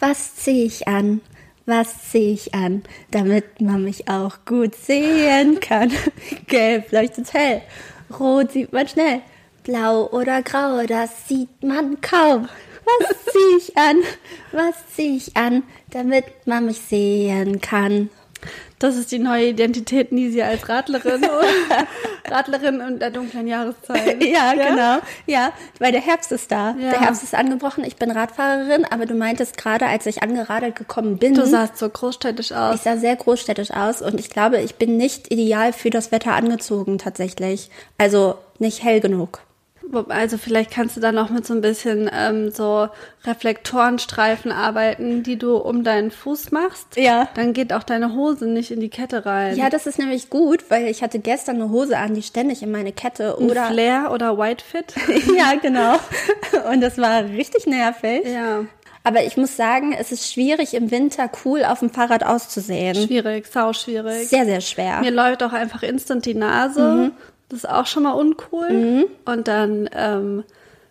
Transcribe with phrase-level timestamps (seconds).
[0.00, 1.20] Was zieh ich an?
[1.66, 5.92] Was zieh ich an, damit man mich auch gut sehen kann?
[6.46, 7.62] Gelb leuchtet hell,
[8.18, 9.22] rot sieht man schnell,
[9.64, 12.48] blau oder grau, das sieht man kaum.
[12.84, 13.96] Was zieh ich an?
[14.52, 18.08] Was zieh ich an, damit man mich sehen kann?
[18.78, 21.24] Das ist die neue Identität Nisi als Radlerin
[22.30, 24.22] Radlerin in der dunklen Jahreszeit.
[24.24, 24.98] ja, ja, genau.
[25.26, 26.76] Ja, weil der Herbst ist da.
[26.78, 26.90] Ja.
[26.90, 27.84] Der Herbst ist angebrochen.
[27.84, 31.34] Ich bin Radfahrerin, aber du meintest gerade, als ich angeradelt gekommen bin.
[31.34, 32.76] Du sahst so großstädtisch aus.
[32.76, 36.34] Ich sah sehr großstädtisch aus und ich glaube, ich bin nicht ideal für das Wetter
[36.34, 37.70] angezogen tatsächlich.
[37.96, 39.40] Also nicht hell genug.
[40.08, 42.88] Also vielleicht kannst du da noch mit so ein bisschen ähm, so
[43.24, 46.96] Reflektorenstreifen arbeiten, die du um deinen Fuß machst.
[46.96, 47.28] Ja.
[47.34, 49.56] Dann geht auch deine Hose nicht in die Kette rein.
[49.56, 52.70] Ja, das ist nämlich gut, weil ich hatte gestern eine Hose an, die ständig in
[52.70, 54.94] meine Kette ein oder Flair oder White Fit.
[55.36, 55.98] ja, genau.
[56.70, 58.26] Und das war richtig nervig.
[58.26, 58.64] Ja.
[59.04, 62.94] Aber ich muss sagen, es ist schwierig im Winter cool auf dem Fahrrad auszusehen.
[62.94, 64.28] Schwierig, sau schwierig.
[64.28, 65.00] Sehr, sehr schwer.
[65.00, 66.82] Mir läuft auch einfach instant die Nase.
[66.82, 67.12] Mhm.
[67.48, 68.70] Das ist auch schon mal uncool.
[68.70, 69.04] Mhm.
[69.24, 70.44] Und dann ähm,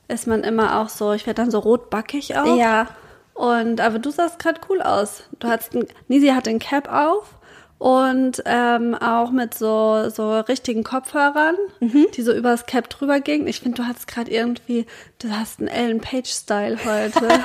[0.07, 2.57] ist man immer auch so, ich werde dann so rotbackig auch.
[2.57, 2.87] Ja.
[3.33, 5.23] Und aber du sahst gerade cool aus.
[5.39, 7.35] Du hattest ein, Nisi hat den Cap auf
[7.77, 12.07] und ähm, auch mit so so richtigen Kopfhörern, mhm.
[12.15, 13.47] die so übers Cap drüber gingen.
[13.47, 14.87] Ich finde, du hattest gerade irgendwie,
[15.19, 17.27] du hast einen Ellen Page Style heute.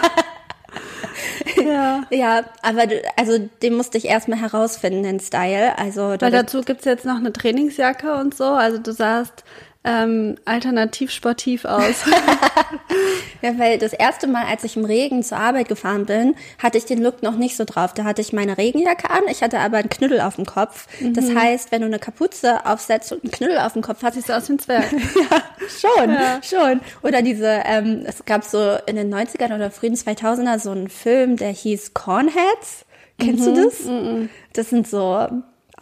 [1.67, 2.03] ja.
[2.11, 2.85] ja, aber
[3.17, 5.79] also den musste ich erstmal herausfinden, den Style.
[5.79, 8.45] Also Weil dazu gibt's jetzt noch eine Trainingsjacke und so.
[8.45, 9.45] Also du sahst
[9.85, 12.05] ähm, alternativ sportiv aus.
[13.43, 16.85] ja, weil das erste Mal, als ich im Regen zur Arbeit gefahren bin, hatte ich
[16.85, 17.93] den Look noch nicht so drauf.
[17.95, 20.87] Da hatte ich meine Regenjacke an, ich hatte aber einen Knüttel auf dem Kopf.
[21.01, 21.15] Mhm.
[21.15, 24.29] Das heißt, wenn du eine Kapuze aufsetzt und einen Knüttel auf dem Kopf hast, siehst
[24.29, 24.93] du aus wie ein Zwerg.
[24.93, 26.41] ja, schon, ja.
[26.43, 26.81] schon.
[27.03, 31.37] Oder diese, ähm, es gab so in den 90ern oder frühen 2000er so einen Film,
[31.37, 32.85] der hieß Cornheads.
[33.19, 33.55] Kennst mhm.
[33.55, 33.85] du das?
[33.85, 34.29] Mhm.
[34.53, 35.29] Das sind so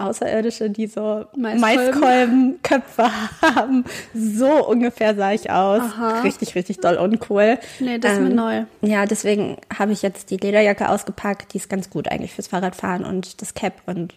[0.01, 3.11] Außerirdische, die so Maiskolbenköpfe
[3.43, 3.85] haben.
[4.15, 5.83] So ungefähr sah ich aus.
[5.83, 6.21] Aha.
[6.21, 7.59] Richtig, richtig doll uncool.
[7.79, 8.89] Nee, das ähm, ist mir ähm, neu.
[8.89, 11.53] Ja, deswegen habe ich jetzt die Lederjacke ausgepackt.
[11.55, 14.15] Die ist ganz gut eigentlich fürs Fahrradfahren und das Cap und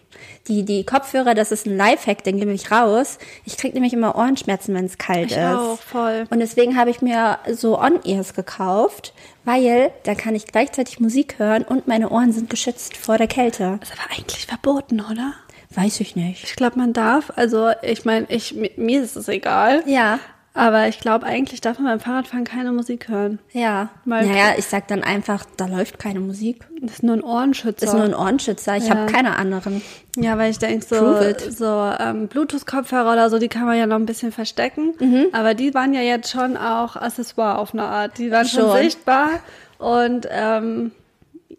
[0.48, 3.18] die, die Kopfhörer, das ist ein Lifehack, den gebe ich raus.
[3.44, 5.44] Ich kriege nämlich immer Ohrenschmerzen, wenn es kalt ich ist.
[5.44, 6.26] Auch, voll.
[6.30, 9.14] Und deswegen habe ich mir so On-Ears gekauft,
[9.44, 13.78] weil da kann ich gleichzeitig Musik hören und meine Ohren sind geschützt vor der Kälte.
[13.80, 15.34] Das ist aber eigentlich verboten, oder?
[15.74, 16.44] Weiß ich nicht.
[16.44, 17.32] Ich glaube, man darf.
[17.36, 19.82] Also ich meine, ich mir ist es egal.
[19.86, 20.18] Ja.
[20.56, 23.40] Aber ich glaube, eigentlich darf man beim Fahrradfahren keine Musik hören.
[23.50, 23.88] Ja.
[24.04, 26.64] Weil naja, ich sag dann einfach, da läuft keine Musik.
[26.80, 27.86] Das ist nur ein Ohrenschützer.
[27.86, 28.76] Das ist nur ein Ohrenschützer.
[28.76, 28.94] Ich ja.
[28.94, 29.82] habe keine anderen.
[30.16, 31.16] Ja, weil ich denke, so,
[31.50, 34.94] so ähm, Bluetooth-Kopfhörer oder so, die kann man ja noch ein bisschen verstecken.
[35.00, 35.26] Mhm.
[35.32, 38.18] Aber die waren ja jetzt schon auch Accessoire auf eine Art.
[38.18, 39.40] Die waren schon, schon sichtbar
[39.78, 40.92] und ähm,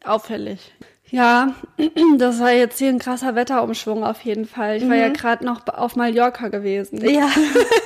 [0.05, 0.71] auffällig.
[1.11, 1.53] Ja,
[2.17, 4.77] das war jetzt hier ein krasser Wetterumschwung auf jeden Fall.
[4.77, 4.89] Ich mhm.
[4.89, 5.51] war ja gerade mhm.
[5.51, 7.03] noch auf Mallorca gewesen.
[7.07, 7.29] Ja.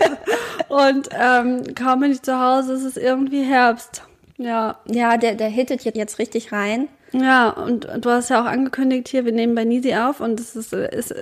[0.69, 4.03] und ähm, kaum bin ich zu Hause, ist es irgendwie Herbst.
[4.37, 4.77] Ja.
[4.85, 6.87] Ja, der, der hittet jetzt richtig rein.
[7.11, 10.55] Ja, und du hast ja auch angekündigt hier, wir nehmen bei Nisi auf und es
[10.55, 11.13] ist, ist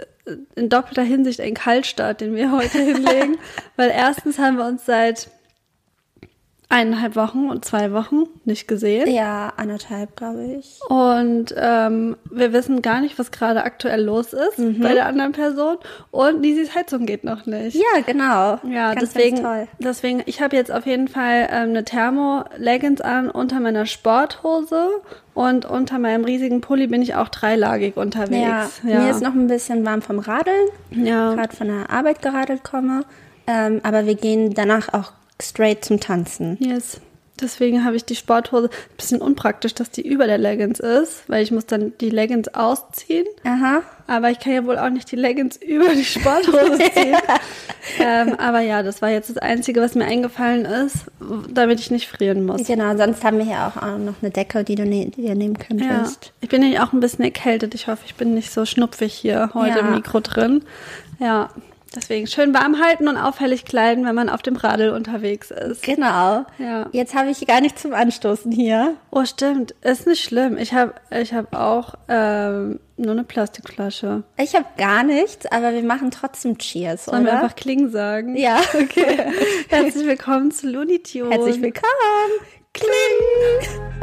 [0.55, 3.37] in doppelter Hinsicht ein Kaltstart, den wir heute hinlegen.
[3.75, 5.29] weil erstens haben wir uns seit
[6.69, 9.09] eineinhalb Wochen und zwei Wochen nicht gesehen.
[9.09, 10.79] Ja, anderthalb, glaube ich.
[10.89, 14.81] Und ähm, wir wissen gar nicht, was gerade aktuell los ist mhm.
[14.81, 15.77] bei der anderen Person.
[16.11, 17.75] Und Nisis Heizung geht noch nicht.
[17.75, 18.59] Ja, genau.
[18.69, 19.67] Ja, ganz, deswegen, ganz toll.
[19.79, 24.89] deswegen, ich habe jetzt auf jeden Fall ähm, eine Thermo-Leggings an unter meiner Sporthose
[25.33, 28.81] und unter meinem riesigen Pulli bin ich auch dreilagig unterwegs.
[28.83, 28.99] Ja, ja.
[29.01, 30.67] mir ist noch ein bisschen warm vom Radeln.
[30.91, 31.33] Ja.
[31.33, 33.05] Gerade von der Arbeit geradelt komme.
[33.49, 36.57] Ähm, aber wir gehen danach auch straight zum Tanzen.
[36.59, 36.99] Yes.
[37.39, 41.43] Deswegen habe ich die Sporthose ein bisschen unpraktisch, dass die über der Leggings ist, weil
[41.43, 43.27] ich muss dann die Leggings ausziehen.
[43.43, 43.83] Aha.
[44.07, 47.11] Aber ich kann ja wohl auch nicht die Leggings über die Sporthose ziehen.
[47.11, 47.39] ja.
[47.99, 51.05] ähm, aber ja, das war jetzt das Einzige, was mir eingefallen ist,
[51.49, 52.65] damit ich nicht frieren muss.
[52.65, 55.59] Genau, sonst haben wir ja auch noch eine Decke, die du, ne die du nehmen
[55.59, 56.25] könntest.
[56.25, 56.31] Ja.
[56.41, 57.75] Ich bin nämlich auch ein bisschen erkältet.
[57.75, 59.87] Ich hoffe, ich bin nicht so schnupfig hier heute ja.
[59.87, 60.63] im Mikro drin.
[61.19, 61.49] Ja,
[61.95, 65.83] Deswegen schön warm halten und auffällig kleiden, wenn man auf dem Radl unterwegs ist.
[65.83, 66.45] Genau.
[66.57, 66.87] Ja.
[66.91, 68.95] Jetzt habe ich gar nichts zum Anstoßen hier.
[69.11, 69.71] Oh, stimmt.
[69.81, 70.57] Ist nicht schlimm.
[70.57, 74.23] Ich habe ich hab auch ähm, nur eine Plastikflasche.
[74.37, 77.33] Ich habe gar nichts, aber wir machen trotzdem Cheers, Sollen oder?
[77.33, 78.35] wir einfach Kling sagen?
[78.35, 78.59] Ja.
[78.77, 79.31] Okay.
[79.69, 81.31] Herzlich willkommen zu Looney Tunes.
[81.31, 82.31] Herzlich willkommen.
[82.73, 84.01] Kling.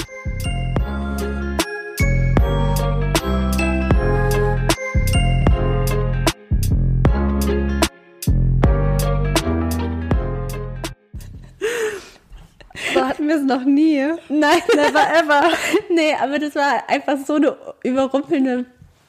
[13.09, 14.05] Hatten wir Kürbis noch nie.
[14.29, 14.59] Nein.
[14.75, 15.43] Never ever.
[15.91, 18.67] nee, aber das war einfach so eine überrumpelnde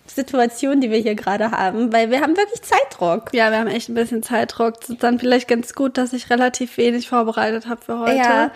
[0.07, 3.33] Situation, die wir hier gerade haben, weil wir haben wirklich Zeitdruck.
[3.33, 4.75] Ja, wir haben echt ein bisschen Zeitdruck.
[4.81, 8.17] Es ist dann vielleicht ganz gut, dass ich relativ wenig vorbereitet habe für heute.
[8.17, 8.51] Ja.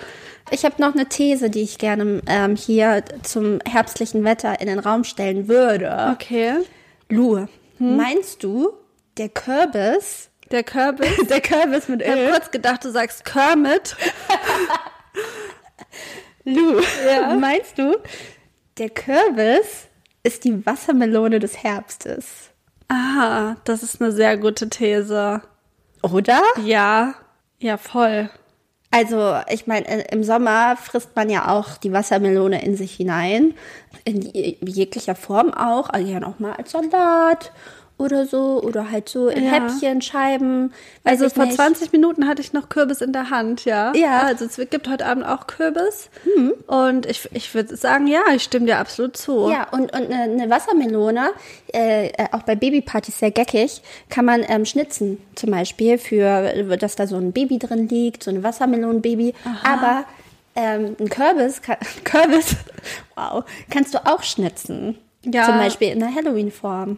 [0.51, 4.79] Ich habe noch eine These, die ich gerne ähm, hier zum herbstlichen Wetter in den
[4.79, 6.11] Raum stellen würde.
[6.13, 6.53] Okay.
[7.09, 7.37] Lu,
[7.77, 7.97] hm?
[7.97, 8.73] meinst du,
[9.17, 11.15] der Kürbis der Kürbis?
[11.29, 12.07] Der Kürbis mit Öl.
[12.07, 13.95] Ich habe kurz gedacht, du sagst Kermit.
[16.45, 17.35] Lu, ja?
[17.39, 17.97] meinst du,
[18.77, 19.87] der Kürbis
[20.23, 22.49] ist die Wassermelone des Herbstes?
[22.87, 25.41] Ah, das ist eine sehr gute These.
[26.01, 26.41] Oder?
[26.63, 27.15] Ja,
[27.59, 28.29] ja, voll.
[28.91, 33.53] Also, ich meine, im Sommer frisst man ja auch die Wassermelone in sich hinein.
[34.03, 35.89] In jeglicher Form auch.
[35.89, 37.51] Also ja auch mal als Salat
[37.99, 39.51] oder so oder halt so in ja.
[39.51, 40.73] Häppchen, Scheiben.
[41.03, 41.57] Also vor nicht.
[41.57, 43.93] 20 Minuten hatte ich noch Kürbis in der Hand, ja.
[43.93, 44.21] Ja.
[44.21, 46.09] Also es gibt heute Abend auch Kürbis.
[46.23, 46.53] Mhm.
[46.65, 49.49] Und ich, ich würde sagen, ja, ich stimme dir absolut zu.
[49.51, 51.31] Ja, und, und eine, eine Wassermelone,
[51.67, 55.21] äh, auch bei Babypartys sehr geckig, kann man ähm, schnitzen.
[55.35, 59.33] Zum Beispiel für, dass da so ein Baby drin liegt, so ein Wassermelonenbaby.
[59.63, 60.05] Aber
[60.55, 61.61] ähm, ein Kürbis,
[62.05, 62.55] Kürbis,
[63.15, 64.97] wow, kannst du auch schnitzen.
[65.25, 65.45] Ja.
[65.45, 66.97] Zum Beispiel in der Halloween-Form.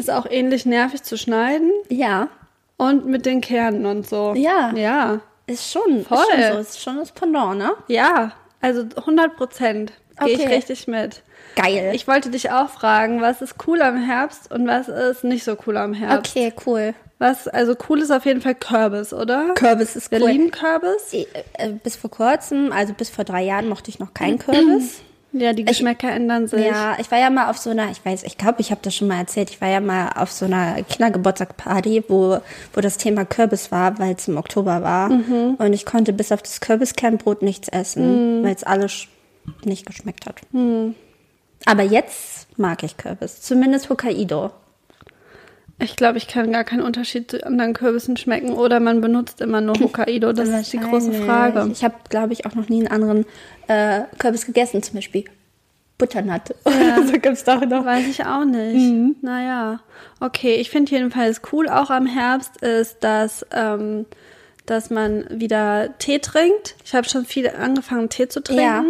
[0.00, 1.70] Ist auch ähnlich nervig zu schneiden.
[1.88, 2.28] Ja.
[2.76, 4.32] Und mit den Kernen und so.
[4.34, 4.72] Ja.
[4.74, 5.20] Ja.
[5.46, 6.18] Ist schon, Voll.
[6.18, 6.58] ist schon so.
[6.58, 7.72] Ist schon das Pendant, ne?
[7.88, 8.32] Ja.
[8.60, 9.92] Also 100 Prozent.
[10.24, 10.44] Gehe okay.
[10.44, 11.22] ich richtig mit.
[11.56, 11.92] Geil.
[11.94, 15.56] Ich wollte dich auch fragen, was ist cool am Herbst und was ist nicht so
[15.66, 16.36] cool am Herbst?
[16.36, 16.94] Okay, cool.
[17.18, 19.52] Was, also cool ist auf jeden Fall Kürbis, oder?
[19.54, 20.20] Kürbis ist cool.
[20.20, 21.12] Wir lieben Kürbis.
[21.12, 25.02] Äh, äh, bis vor kurzem, also bis vor drei Jahren mochte ich noch keinen Kürbis.
[25.32, 26.64] Ja, die Geschmäcker ich, ändern sich.
[26.64, 28.94] Ja, ich war ja mal auf so einer, ich weiß, ich glaube, ich habe das
[28.94, 32.40] schon mal erzählt, ich war ja mal auf so einer Kindergeburtstagsparty, wo,
[32.72, 35.08] wo das Thema Kürbis war, weil es im Oktober war.
[35.08, 35.54] Mhm.
[35.58, 38.44] Und ich konnte bis auf das Kürbiskernbrot nichts essen, mhm.
[38.44, 39.06] weil es alles
[39.64, 40.40] nicht geschmeckt hat.
[40.52, 40.94] Mhm.
[41.64, 44.50] Aber jetzt mag ich Kürbis, zumindest Hokkaido.
[45.80, 49.60] Ich glaube, ich kann gar keinen Unterschied zu anderen Kürbissen schmecken oder man benutzt immer
[49.60, 50.32] nur Hokkaido.
[50.32, 51.68] Das ist die große Frage.
[51.72, 53.26] Ich habe, glaube ich, auch noch nie einen anderen
[53.68, 55.24] äh, Kürbis gegessen, zum Beispiel
[55.98, 56.54] Butternut.
[56.66, 57.84] Ja, so gibt's doch noch.
[57.84, 58.76] Weiß ich auch nicht.
[58.76, 59.16] Mhm.
[59.22, 59.80] Naja,
[60.20, 60.54] okay.
[60.54, 64.06] Ich finde jedenfalls cool auch am Herbst ist, dass ähm,
[64.66, 66.76] dass man wieder Tee trinkt.
[66.84, 68.62] Ich habe schon viel angefangen, Tee zu trinken.
[68.62, 68.84] Ja.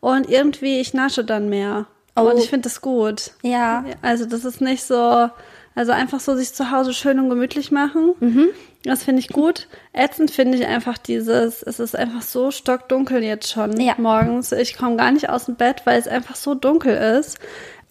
[0.00, 1.86] Und irgendwie, ich nasche dann mehr.
[2.16, 2.22] Oh.
[2.22, 3.32] Und ich finde das gut.
[3.42, 3.84] Ja.
[4.00, 5.28] Also das ist nicht so,
[5.76, 8.14] also einfach so sich zu Hause schön und gemütlich machen.
[8.18, 8.48] Mhm.
[8.82, 9.68] Das finde ich gut.
[9.92, 13.94] Ätzend finde ich einfach dieses, es ist einfach so stockdunkel jetzt schon ja.
[13.98, 14.52] morgens.
[14.52, 17.38] Ich komme gar nicht aus dem Bett, weil es einfach so dunkel ist.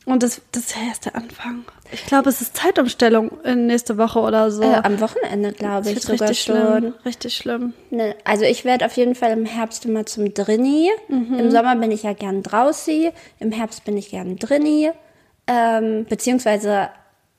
[0.06, 1.66] Und das, das ist ja erst der Anfang.
[1.92, 4.64] Ich glaube, es ist Zeitumstellung in nächste Woche oder so.
[4.64, 6.56] Äh, am Wochenende, glaube ich, sogar richtig schon.
[6.56, 7.74] Schlimm, richtig schlimm.
[7.92, 10.90] Ne, also ich werde auf jeden Fall im Herbst immer zum Drinni.
[11.08, 11.38] Mhm.
[11.38, 13.12] Im Sommer bin ich ja gern draußen.
[13.40, 14.92] Im Herbst bin ich gern Drinni.
[15.48, 16.90] Ähm, beziehungsweise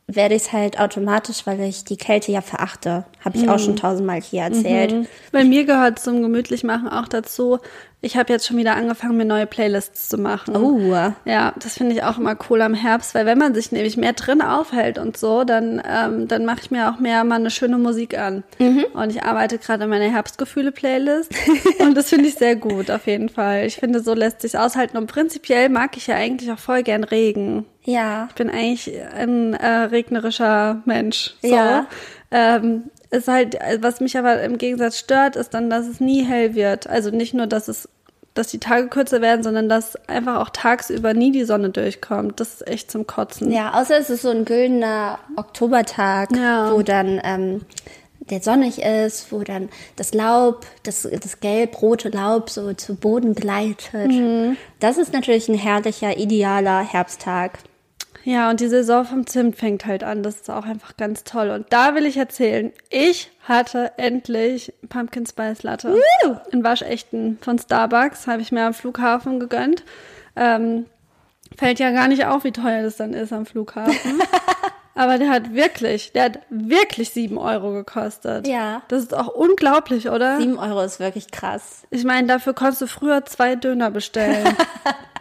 [0.08, 3.04] werde ich es halt automatisch, weil ich die Kälte ja verachte.
[3.24, 3.48] Habe ich mhm.
[3.48, 4.92] auch schon tausendmal hier erzählt.
[4.92, 5.06] Mhm.
[5.32, 7.58] Bei mir gehört zum Gemütlichmachen auch dazu,
[8.02, 10.54] ich habe jetzt schon wieder angefangen, mir neue Playlists zu machen.
[10.56, 10.94] Oh.
[11.24, 14.12] Ja, das finde ich auch immer cool am Herbst, weil wenn man sich nämlich mehr
[14.12, 17.78] drin aufhält und so, dann, ähm, dann mache ich mir auch mehr mal eine schöne
[17.78, 18.44] Musik an.
[18.60, 18.84] Mhm.
[18.94, 21.32] Und ich arbeite gerade an meiner Herbstgefühle-Playlist
[21.80, 23.66] und das finde ich sehr gut, auf jeden Fall.
[23.66, 27.02] Ich finde, so lässt sich aushalten und prinzipiell mag ich ja eigentlich auch voll gern
[27.02, 27.64] Regen.
[27.86, 28.26] Ja.
[28.28, 31.34] Ich bin eigentlich ein äh, regnerischer Mensch.
[31.42, 31.54] So.
[31.54, 31.86] Ja.
[32.30, 36.54] Ähm, ist halt, was mich aber im Gegensatz stört, ist dann, dass es nie hell
[36.54, 36.88] wird.
[36.88, 37.88] Also nicht nur, dass es,
[38.34, 42.40] dass die Tage kürzer werden, sondern dass einfach auch tagsüber nie die Sonne durchkommt.
[42.40, 43.50] Das ist echt zum Kotzen.
[43.52, 46.72] Ja, außer es ist so ein güldener Oktobertag, ja.
[46.72, 47.60] wo dann ähm,
[48.30, 54.08] der sonnig ist, wo dann das Laub, das, das gelb-rote Laub so zu Boden gleitet.
[54.08, 54.56] Mhm.
[54.80, 57.60] Das ist natürlich ein herrlicher, idealer Herbsttag.
[58.26, 60.24] Ja, und die Saison vom Zimt fängt halt an.
[60.24, 61.48] Das ist auch einfach ganz toll.
[61.50, 66.36] Und da will ich erzählen, ich hatte endlich Pumpkin Spice Latte Woo!
[66.50, 68.26] in Waschechten von Starbucks.
[68.26, 69.84] Habe ich mir am Flughafen gegönnt.
[70.34, 70.86] Ähm,
[71.56, 74.20] fällt ja gar nicht auf, wie teuer das dann ist am Flughafen.
[74.96, 78.48] Aber der hat wirklich, der hat wirklich sieben Euro gekostet.
[78.48, 78.82] Ja.
[78.88, 80.40] Das ist auch unglaublich, oder?
[80.40, 81.86] Sieben Euro ist wirklich krass.
[81.90, 84.56] Ich meine, dafür konntest du früher zwei Döner bestellen.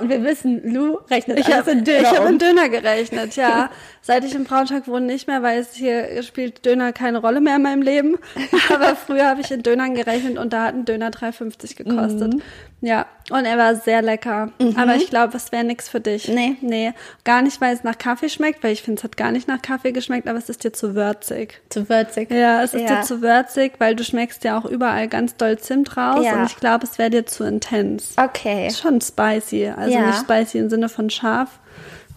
[0.00, 2.00] Und wir wissen, Lou rechnet ich alles hab, in Döner.
[2.00, 3.70] Ich habe in Döner gerechnet, ja.
[4.04, 7.56] Seit ich in Braunschweig wohne, nicht mehr, weil es hier spielt Döner keine Rolle mehr
[7.56, 8.18] in meinem Leben.
[8.74, 12.34] Aber früher habe ich in Dönern gerechnet und da hat ein Döner 3,50 gekostet.
[12.34, 12.42] Mhm.
[12.80, 14.50] Ja, Und er war sehr lecker.
[14.60, 14.76] Mhm.
[14.76, 16.26] Aber ich glaube, es wäre nichts für dich.
[16.26, 16.56] Nee.
[16.62, 16.92] Nee.
[17.22, 19.62] Gar nicht, weil es nach Kaffee schmeckt, weil ich finde, es hat gar nicht nach
[19.62, 21.60] Kaffee geschmeckt, aber es ist dir zu würzig.
[21.68, 22.32] Zu würzig.
[22.32, 22.96] Ja, es ist ja.
[22.96, 26.24] dir zu würzig, weil du schmeckst ja auch überall ganz doll Zimt raus.
[26.24, 26.40] Ja.
[26.40, 28.14] Und ich glaube, es wäre dir zu intens.
[28.16, 28.68] Okay.
[28.72, 29.68] Schon spicy.
[29.68, 30.08] Also ja.
[30.08, 31.60] nicht spicy im Sinne von scharf,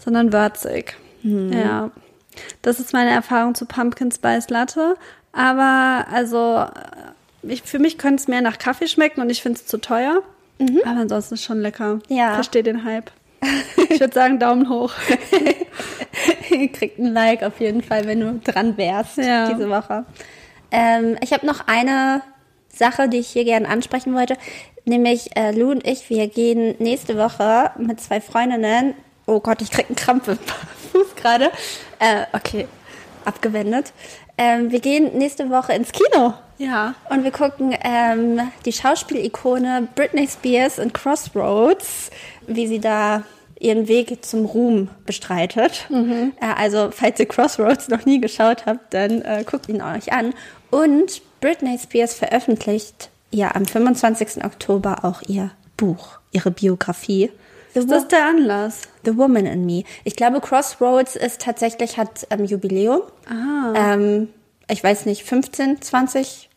[0.04, 0.96] sondern würzig.
[1.26, 1.52] Mhm.
[1.54, 1.92] Ja.
[2.62, 4.96] Das ist meine Erfahrung zu Pumpkin Spice Latte.
[5.32, 6.66] Aber also
[7.44, 10.22] ich, für mich könnte es mehr nach Kaffee schmecken und ich finde es zu teuer.
[10.60, 10.82] Mhm.
[10.86, 12.00] Aber ansonsten ist es schon lecker.
[12.08, 12.36] Ja.
[12.36, 13.12] Verstehe den Hype.
[13.90, 14.94] Ich würde sagen, Daumen hoch.
[16.50, 19.48] Ihr kriegt ein Like auf jeden Fall, wenn du dran wärst ja.
[19.50, 20.06] diese Woche.
[20.72, 22.22] Ähm, ich habe noch eine
[22.68, 24.36] Sache, die ich hier gerne ansprechen wollte.
[24.86, 28.96] Nämlich äh, Lou und ich, wir gehen nächste Woche mit zwei Freundinnen.
[29.28, 30.40] Oh Gott, ich krieg einen Krampf im
[30.96, 31.52] Fuß gerade.
[32.00, 32.68] Äh, okay,
[33.26, 33.92] abgewendet.
[34.38, 36.34] Ähm, wir gehen nächste Woche ins Kino.
[36.58, 36.96] Ja.
[37.10, 42.12] Und wir gucken ähm, die Schauspielikone Britney Spears in Crossroads,
[42.48, 43.24] wie sie da
[43.60, 45.86] ihren Weg zum Ruhm bestreitet.
[45.90, 46.34] Mhm.
[46.40, 50.34] Äh, also, falls ihr Crossroads noch nie geschaut habt, dann äh, guckt ihn euch an.
[50.72, 54.46] Und Britney Spears veröffentlicht ja am 25.
[54.46, 57.32] Oktober auch ihr Buch, ihre Biografie.
[57.76, 58.82] The ist das der Anlass?
[59.04, 59.84] The Woman in Me.
[60.06, 63.02] Ich glaube, Crossroads ist tatsächlich, hat ähm, Jubiläum.
[63.28, 63.74] Ah.
[63.76, 64.30] Ähm,
[64.70, 66.50] ich weiß nicht, 15, 20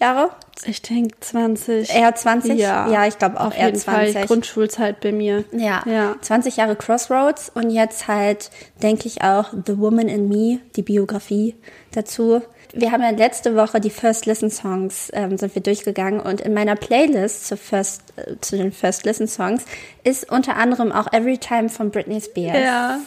[0.00, 0.30] Jahre?
[0.64, 1.94] Ich denke 20.
[1.94, 2.58] Eher 20?
[2.58, 4.14] Ja, ja ich glaube auch Auf eher jeden 20.
[4.14, 5.44] Fall Grundschulzeit bei mir.
[5.52, 5.82] Ja.
[5.86, 8.50] ja, 20 Jahre Crossroads und jetzt halt,
[8.82, 11.54] denke ich auch, The Woman in Me, die Biografie
[11.92, 12.42] dazu.
[12.72, 16.54] Wir haben ja letzte Woche die First Listen Songs ähm, sind wir durchgegangen und in
[16.54, 19.64] meiner Playlist zu, First, äh, zu den First Listen Songs
[20.04, 22.58] ist unter anderem auch Every Time von Britney Spears.
[22.58, 23.00] Ja.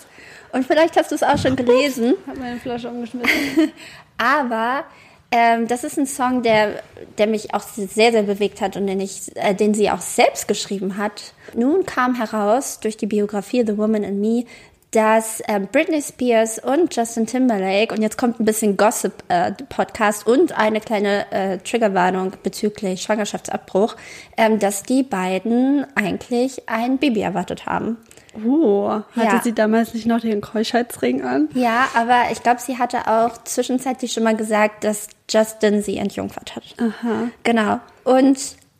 [0.51, 2.13] Und vielleicht hast du es auch schon gelesen.
[2.27, 3.31] Hab meine Flasche umgeschmissen.
[4.17, 4.83] Aber
[5.31, 6.83] ähm, das ist ein Song, der,
[7.17, 10.47] der mich auch sehr, sehr bewegt hat und den, ich, äh, den sie auch selbst
[10.47, 11.33] geschrieben hat.
[11.55, 14.45] Nun kam heraus durch die Biografie The Woman in Me,
[14.93, 20.57] dass äh, Britney Spears und Justin Timberlake, und jetzt kommt ein bisschen Gossip-Podcast äh, und
[20.57, 23.95] eine kleine äh, Triggerwarnung bezüglich Schwangerschaftsabbruch,
[24.37, 27.97] ähm, dass die beiden eigentlich ein Baby erwartet haben.
[28.45, 29.41] Oh, hatte ja.
[29.43, 31.49] sie damals nicht noch den Keuschheitsring an?
[31.53, 36.55] Ja, aber ich glaube, sie hatte auch zwischenzeitlich schon mal gesagt, dass Justin sie entjungfert
[36.55, 36.63] hat.
[36.79, 37.29] Aha.
[37.43, 37.79] Genau.
[38.03, 38.39] Und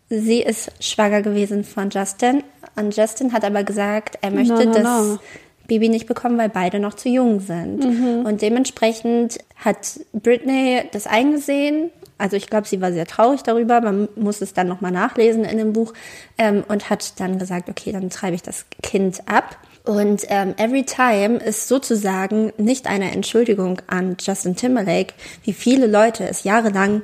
[0.09, 2.43] sie ist schwanger gewesen von Justin.
[2.75, 5.19] Und Justin hat aber gesagt, er möchte no, no, das no.
[5.67, 7.83] Baby nicht bekommen, weil beide noch zu jung sind.
[7.83, 8.25] Mhm.
[8.25, 11.91] Und dementsprechend hat Britney das eingesehen
[12.23, 13.81] also ich glaube, sie war sehr traurig darüber.
[13.81, 15.93] Man muss es dann nochmal nachlesen in dem Buch
[16.37, 19.57] ähm, und hat dann gesagt, okay, dann treibe ich das Kind ab.
[19.83, 26.25] Und ähm, Every Time ist sozusagen nicht eine Entschuldigung an Justin Timberlake, wie viele Leute
[26.25, 27.01] es jahrelang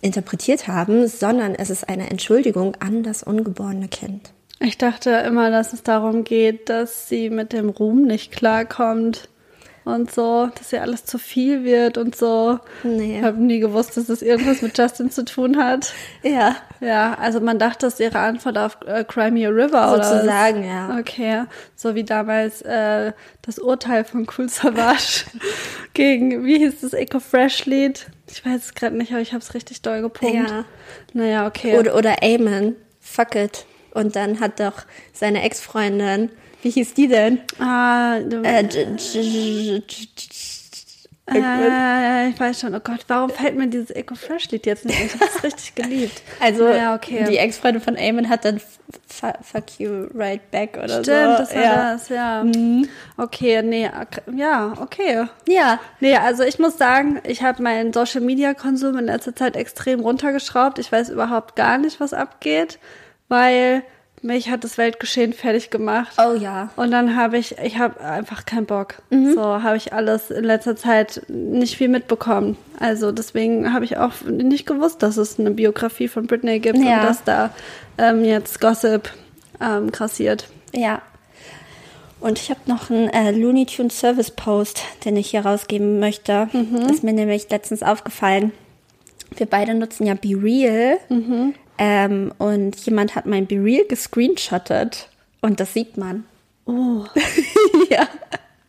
[0.00, 4.32] interpretiert haben, sondern es ist eine Entschuldigung an das ungeborene Kind.
[4.60, 9.28] Ich dachte immer, dass es darum geht, dass sie mit dem Ruhm nicht klarkommt
[9.88, 12.58] und so, dass ja alles zu viel wird und so.
[12.82, 13.18] Nee.
[13.18, 15.92] Ich habe nie gewusst, dass das irgendwas mit Justin zu tun hat.
[16.22, 16.56] Ja.
[16.80, 20.98] Ja, also man dachte, das ist ihre Antwort auf äh, Crimea River oder Sozusagen, ja.
[20.98, 23.12] Okay, so wie damals äh,
[23.42, 25.24] das Urteil von Cool Savage
[25.94, 28.06] gegen, wie hieß das Eco-Fresh-Lied?
[28.30, 30.50] Ich weiß es gerade nicht, aber ich habe es richtig doll gepumpt.
[30.50, 30.64] Ja.
[31.14, 31.78] Naja, okay.
[31.78, 33.64] Oder, oder Amen, fuck it.
[33.98, 36.30] Und dann hat doch seine Ex-Freundin
[36.62, 37.40] wie hieß die denn?
[37.60, 38.62] Ah, du, äh,
[41.30, 44.98] äh, ich weiß schon, oh Gott, warum fällt mir dieses Eco Fresh Lied jetzt nicht?
[45.04, 46.22] Ich habe es richtig geliebt.
[46.40, 47.26] Also, ja, okay.
[47.28, 48.60] die Ex-Freundin von Eamon hat dann
[49.06, 51.12] Fuck You Right Back oder Stimmt, so.
[51.12, 51.92] Stimmt, das war ja.
[51.92, 52.44] das, ja.
[52.44, 52.88] Mhm.
[53.18, 53.90] Okay, nee,
[54.34, 55.26] ja, okay.
[55.46, 55.78] Ja.
[56.00, 60.00] Nee, also ich muss sagen, ich habe meinen Social Media Konsum in letzter Zeit extrem
[60.00, 60.78] runtergeschraubt.
[60.78, 62.78] Ich weiß überhaupt gar nicht, was abgeht,
[63.28, 63.82] weil
[64.22, 66.16] mich hat das Weltgeschehen fertig gemacht.
[66.18, 66.70] Oh ja.
[66.76, 68.96] Und dann habe ich, ich habe einfach keinen Bock.
[69.10, 69.34] Mhm.
[69.34, 72.56] So habe ich alles in letzter Zeit nicht viel mitbekommen.
[72.80, 77.00] Also deswegen habe ich auch nicht gewusst, dass es eine Biografie von Britney gibt ja.
[77.00, 77.50] und dass da
[77.96, 79.10] ähm, jetzt Gossip
[79.60, 80.48] ähm, grassiert.
[80.72, 81.02] Ja.
[82.20, 86.48] Und ich habe noch einen äh, Looney Tunes Service Post, den ich hier rausgeben möchte.
[86.52, 86.88] Mhm.
[86.90, 88.52] Ist mir nämlich letztens aufgefallen.
[89.36, 90.98] Wir beide nutzen ja Be Real.
[91.08, 91.54] Mhm.
[91.78, 95.08] Ähm, und jemand hat mein BeReal gescreenshottet
[95.40, 96.24] und das sieht man.
[96.66, 97.04] Oh.
[97.90, 98.08] ja.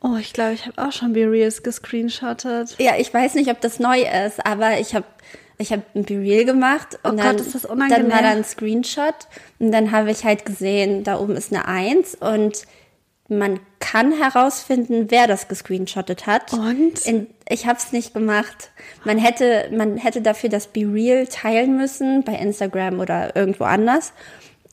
[0.01, 2.75] Oh, ich glaube, ich habe auch schon BeReals gescreenshottet.
[2.79, 5.05] Ja, ich weiß nicht, ob das neu ist, aber ich habe
[5.61, 8.07] ich habe ein BeReal gemacht und oh dann, Gott, ist das unangenehm.
[8.07, 9.27] dann war da ein Screenshot
[9.59, 12.65] und dann habe ich halt gesehen, da oben ist eine Eins und
[13.29, 16.53] man kann herausfinden, wer das gescreenshottet hat.
[16.53, 17.05] Und?
[17.05, 18.71] In, ich habe es nicht gemacht.
[19.03, 24.13] Man hätte, man hätte dafür das Be Real teilen müssen bei Instagram oder irgendwo anders.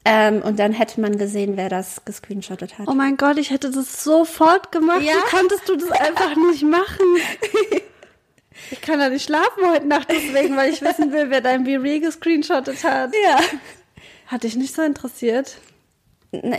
[0.04, 2.86] Ähm, und dann hätte man gesehen, wer das gescreenshottet hat.
[2.88, 5.02] Oh mein Gott, ich hätte das sofort gemacht.
[5.02, 5.14] Ja?
[5.14, 7.06] Wie konntest du das einfach nicht machen?
[8.70, 12.00] Ich kann ja nicht schlafen heute Nacht deswegen, weil ich wissen will, wer dein Be-Real
[12.00, 13.12] gescreenshottet hat.
[13.14, 13.38] Ja.
[14.26, 15.58] Hat dich nicht so interessiert?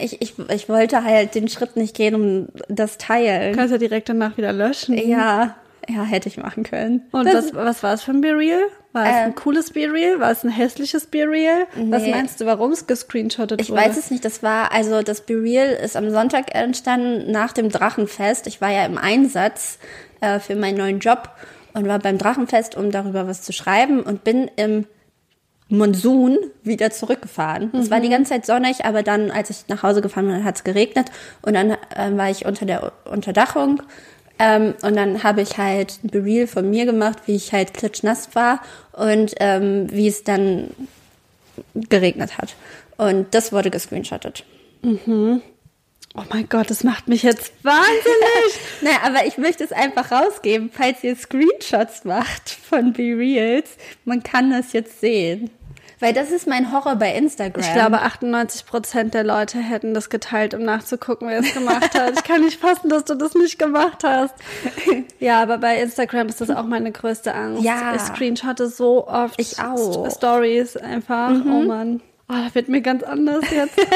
[0.02, 3.54] Ich, ich, ich wollte halt den Schritt nicht gehen, um das teilen.
[3.54, 4.98] Du kannst ja direkt danach wieder löschen.
[4.98, 5.56] Ja,
[5.90, 7.04] ja, hätte ich machen können.
[7.12, 8.62] Und das, was, was war es für ein Be-Real?
[8.92, 9.36] War es ein ähm.
[9.36, 10.20] cooles Be-Real?
[10.20, 11.66] War es ein hässliches Be-Real?
[11.76, 11.92] Nee.
[11.92, 13.82] Was meinst du, warum es gescreenshottet ich wurde?
[13.82, 14.26] Ich weiß es nicht.
[14.26, 18.48] Das war, also das Be-Real ist am Sonntag entstanden nach dem Drachenfest.
[18.48, 19.80] Ich war ja im Einsatz
[20.20, 21.30] äh, für meinen neuen Job
[21.74, 24.88] und war beim Drachenfest, um darüber was zu schreiben und bin im
[25.70, 27.72] Monsun wieder zurückgefahren.
[27.74, 28.12] Es war die mhm.
[28.12, 31.54] ganze Zeit sonnig, aber dann, als ich nach Hause gefahren bin, hat es geregnet und
[31.54, 33.82] dann äh, war ich unter der Unterdachung
[34.40, 38.36] ähm, und dann habe ich halt ein Bereal von mir gemacht, wie ich halt klitschnass
[38.36, 38.62] war
[38.94, 40.70] und ähm, wie es dann
[41.76, 42.56] geregnet hat.
[42.98, 44.46] Und das wurde gescreenshottet.
[44.84, 45.42] Mhm.
[46.18, 48.60] Oh mein Gott, das macht mich jetzt wahnsinnig.
[48.82, 53.78] naja, aber ich möchte es einfach rausgeben, falls ihr Screenshots macht von Be-Reals.
[54.04, 55.52] Man kann das jetzt sehen.
[56.00, 57.62] Weil das ist mein Horror bei Instagram.
[57.64, 62.14] Ich glaube, 98 Prozent der Leute hätten das geteilt, um nachzugucken, wer es gemacht hat.
[62.14, 64.34] Ich kann nicht fassen, dass du das nicht gemacht hast.
[65.20, 67.64] Ja, aber bei Instagram ist das auch meine größte Angst.
[67.64, 67.96] Ja.
[67.96, 69.40] Ich screenshotte so oft.
[69.40, 70.10] Ich auch.
[70.12, 71.30] Stories einfach.
[71.30, 71.52] Mhm.
[71.52, 72.02] Oh Mann.
[72.30, 73.76] Oh, das wird mir ganz anders jetzt.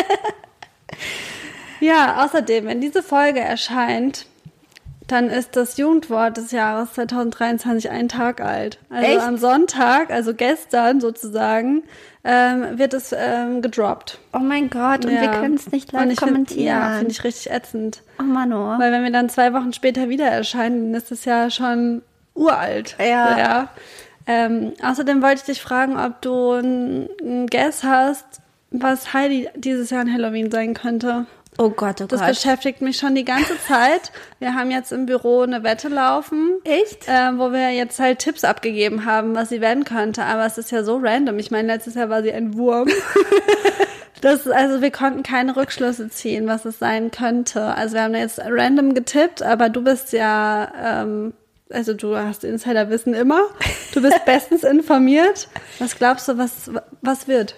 [1.82, 4.26] Ja, außerdem, wenn diese Folge erscheint,
[5.08, 8.80] dann ist das Jugendwort des Jahres 2023 ein Tag alt.
[8.90, 9.22] Also Echt?
[9.22, 11.84] am Sonntag, also gestern sozusagen,
[12.24, 14.20] ähm, wird es ähm, gedroppt.
[14.32, 15.22] Oh mein Gott, und ja.
[15.22, 16.46] wir können es nicht live kommentieren.
[16.46, 18.04] Find, ja, finde ich richtig ätzend.
[18.20, 18.80] Oh Mann, oh.
[18.80, 22.96] Weil wenn wir dann zwei Wochen später wieder erscheinen, dann ist es ja schon uralt.
[23.00, 23.38] Ja.
[23.38, 23.70] ja.
[24.28, 28.26] Ähm, außerdem wollte ich dich fragen, ob du einen Guess hast,
[28.70, 31.26] was Heidi dieses Jahr an Halloween sein könnte.
[31.58, 32.30] Oh Gott, oh das Gott.
[32.30, 34.12] Das beschäftigt mich schon die ganze Zeit.
[34.40, 36.60] Wir haben jetzt im Büro eine Wette laufen.
[36.64, 37.08] Echt?
[37.08, 40.24] Äh, wo wir jetzt halt Tipps abgegeben haben, was sie werden könnte.
[40.24, 41.40] Aber es ist ja so random.
[41.40, 42.88] Ich meine, letztes Jahr war sie ein Wurm.
[44.22, 47.62] das, also wir konnten keine Rückschlüsse ziehen, was es sein könnte.
[47.76, 51.34] Also wir haben jetzt random getippt, aber du bist ja, ähm,
[51.70, 53.42] also du hast Insiderwissen immer.
[53.94, 55.50] Du bist bestens informiert.
[55.80, 57.56] Was glaubst du, was, was wird?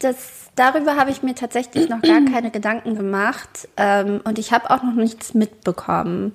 [0.00, 4.70] Das darüber habe ich mir tatsächlich noch gar keine Gedanken gemacht ähm, und ich habe
[4.70, 6.34] auch noch nichts mitbekommen.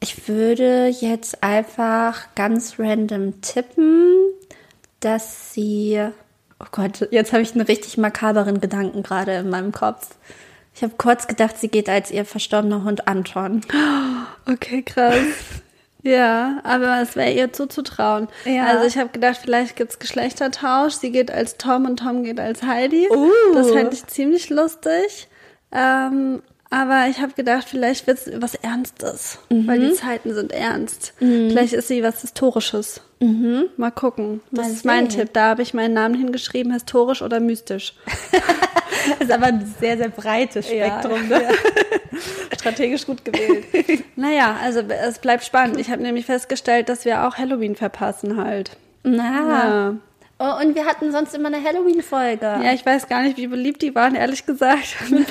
[0.00, 4.14] Ich würde jetzt einfach ganz random tippen,
[5.00, 6.00] dass sie.
[6.58, 10.16] Oh Gott, jetzt habe ich einen richtig makaberen Gedanken gerade in meinem Kopf.
[10.74, 13.60] Ich habe kurz gedacht, sie geht als ihr verstorbener Hund Anton.
[14.48, 15.24] Okay, krass.
[16.02, 18.28] Ja, aber es wäre ihr zuzutrauen.
[18.44, 18.66] Ja.
[18.66, 20.94] Also ich habe gedacht, vielleicht gibt's Geschlechtertausch.
[20.94, 23.08] Sie geht als Tom und Tom geht als Heidi.
[23.10, 23.30] Uh.
[23.54, 25.28] Das fände ich ziemlich lustig.
[25.72, 29.66] Ähm, aber ich habe gedacht, vielleicht wird's was Ernstes, mhm.
[29.66, 31.14] weil die Zeiten sind ernst.
[31.20, 31.50] Mhm.
[31.50, 33.00] Vielleicht ist sie was Historisches.
[33.20, 33.66] Mhm.
[33.76, 34.40] Mal gucken.
[34.50, 35.30] Das Mal ist mein Tipp.
[35.32, 37.94] Da habe ich meinen Namen hingeschrieben, historisch oder mystisch.
[39.08, 41.30] das ist aber ein sehr, sehr breites Spektrum.
[41.30, 41.44] Ja, ne?
[41.44, 41.50] ja.
[42.58, 43.64] Strategisch gut gewählt.
[44.16, 45.78] naja, also es bleibt spannend.
[45.78, 48.76] Ich habe nämlich festgestellt, dass wir auch Halloween verpassen halt.
[49.02, 49.48] Na.
[49.48, 49.94] Ja.
[50.38, 52.44] Oh, und wir hatten sonst immer eine Halloween-Folge.
[52.44, 55.26] Ja, ich weiß gar nicht, wie beliebt die waren, ehrlich gesagt, mit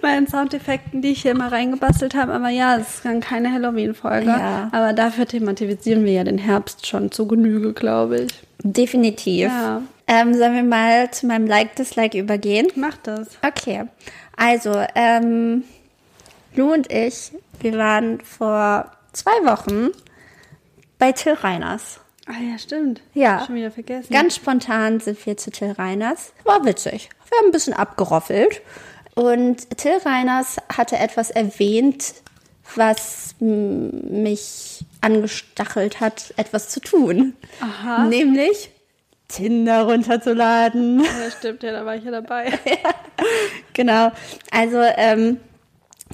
[0.00, 2.32] meinen Soundeffekten, die ich hier mal reingebastelt habe.
[2.32, 4.26] Aber ja, es ist dann keine Halloween-Folge.
[4.26, 4.70] Ja.
[4.72, 8.32] Aber dafür thematisieren wir ja den Herbst schon zu Genüge, glaube ich.
[8.62, 9.48] Definitiv.
[9.48, 9.82] Ja.
[10.06, 12.68] Ähm, sollen wir mal zu meinem Like-Dislike übergehen?
[12.74, 13.28] Mach das.
[13.46, 13.84] Okay.
[14.34, 15.64] Also, ähm,
[16.58, 19.90] Lu und ich, wir waren vor zwei Wochen
[20.98, 22.00] bei Till Reiners.
[22.26, 23.00] Ah ja, stimmt.
[23.14, 23.46] Ja.
[23.46, 24.12] Schon wieder vergessen.
[24.12, 26.32] Ganz spontan sind wir zu Till Reiners.
[26.42, 27.10] War witzig.
[27.30, 28.60] Wir haben ein bisschen abgeroffelt.
[29.14, 32.14] Und Till Reiners hatte etwas erwähnt,
[32.74, 37.34] was mich angestachelt hat, etwas zu tun.
[37.60, 38.02] Aha.
[38.06, 38.70] Nämlich
[39.28, 41.04] Tinder runterzuladen.
[41.04, 42.46] Ja, stimmt, ja, da war ich ja dabei.
[42.64, 42.94] ja,
[43.74, 44.10] genau.
[44.50, 45.38] Also, ähm,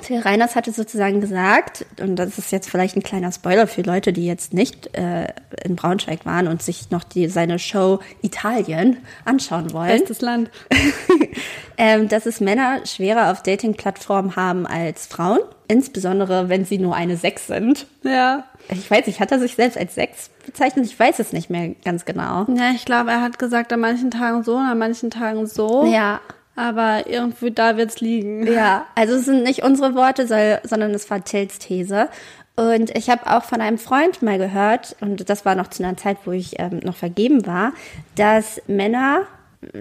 [0.03, 4.13] Till Reiners hatte sozusagen gesagt, und das ist jetzt vielleicht ein kleiner Spoiler für Leute,
[4.13, 5.29] die jetzt nicht äh,
[5.65, 9.89] in Braunschweig waren und sich noch die, seine Show Italien anschauen wollen.
[9.89, 10.51] Bestes Land.
[11.79, 17.17] ähm, dass es Männer schwerer auf Dating-Plattformen haben als Frauen, insbesondere wenn sie nur eine
[17.17, 17.87] Sechs sind.
[18.03, 18.45] Ja.
[18.71, 20.87] Ich weiß nicht, hat er sich selbst als Sechs bezeichnet?
[20.87, 22.47] Ich weiß es nicht mehr ganz genau.
[22.49, 25.87] Ja, ich glaube, er hat gesagt, an manchen Tagen so und an manchen Tagen so.
[25.87, 26.21] Ja.
[26.57, 28.47] Aber irgendwie da wird's liegen.
[28.47, 32.09] Ja, also es sind nicht unsere Worte, sondern es war Tills These.
[32.57, 35.97] Und ich habe auch von einem Freund mal gehört, und das war noch zu einer
[35.97, 37.73] Zeit, wo ich ähm, noch vergeben war,
[38.15, 39.23] dass Männer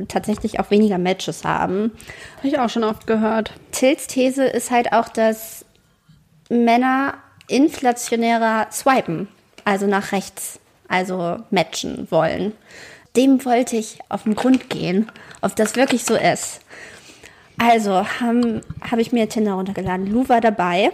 [0.07, 1.91] tatsächlich auch weniger Matches haben.
[2.38, 3.53] Habe ich auch schon oft gehört.
[3.71, 5.65] Tills These ist halt auch, dass
[6.49, 7.15] Männer
[7.47, 9.27] inflationärer swipen,
[9.65, 12.53] also nach rechts, also matchen wollen.
[13.15, 16.62] Dem wollte ich auf den Grund gehen, ob das wirklich so ist.
[17.58, 20.08] Also habe hab ich mir Tinder runtergeladen.
[20.08, 20.91] Lou war dabei.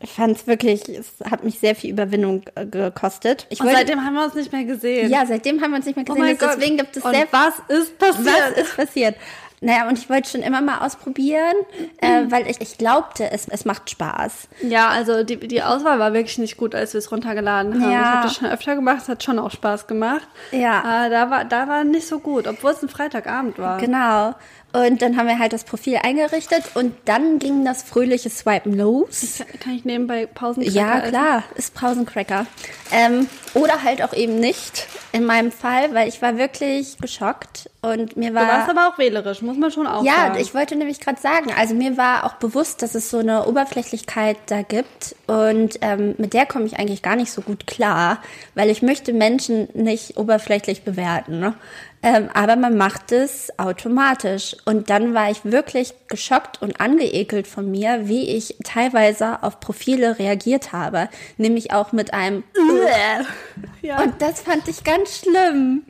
[0.00, 3.46] Ich fand es wirklich, es hat mich sehr viel Überwindung äh, gekostet.
[3.48, 5.10] Ich Und wollte, seitdem haben wir uns nicht mehr gesehen.
[5.10, 6.38] Ja, seitdem haben wir uns nicht mehr oh gesehen.
[6.40, 8.26] Oh Deswegen gibt es Und sehr was ist passiert?
[8.26, 9.16] Was ist passiert?
[9.60, 11.54] Naja, und ich wollte schon immer mal ausprobieren,
[12.02, 12.30] äh, mhm.
[12.30, 14.48] weil ich, ich glaubte, es, es macht Spaß.
[14.62, 17.90] Ja, also die, die Auswahl war wirklich nicht gut, als wir es runtergeladen haben.
[17.90, 18.00] Ja.
[18.00, 20.28] Ich habe das schon öfter gemacht, es hat schon auch Spaß gemacht.
[20.52, 21.06] Ja.
[21.06, 23.78] Äh, da, war, da war nicht so gut, obwohl es ein Freitagabend war.
[23.78, 24.34] Genau.
[24.72, 29.38] Und dann haben wir halt das Profil eingerichtet und dann ging das fröhliche Swipen los.
[29.38, 31.56] Das kann ich nebenbei Pausencracker Ja, klar, essen?
[31.56, 32.46] ist Pausencracker.
[32.92, 38.18] Ähm, oder halt auch eben nicht in meinem Fall, weil ich war wirklich geschockt und
[38.18, 38.42] mir war.
[38.44, 40.40] Du warst aber auch wählerisch, muss man schon auch Ja, sagen.
[40.40, 44.36] ich wollte nämlich gerade sagen, also mir war auch bewusst, dass es so eine Oberflächlichkeit
[44.46, 48.18] da gibt und ähm, mit der komme ich eigentlich gar nicht so gut klar,
[48.54, 51.40] weil ich möchte Menschen nicht oberflächlich bewerten.
[51.40, 51.54] Ne?
[52.02, 54.56] Ähm, aber man macht es automatisch.
[54.64, 60.18] Und dann war ich wirklich geschockt und angeekelt von mir, wie ich teilweise auf Profile
[60.18, 61.08] reagiert habe.
[61.36, 62.44] Nämlich auch mit einem
[63.82, 64.02] ja.
[64.02, 65.82] Und das fand ich ganz schlimm.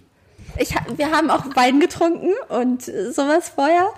[0.58, 3.88] Ich, wir haben auch Wein getrunken und sowas vorher.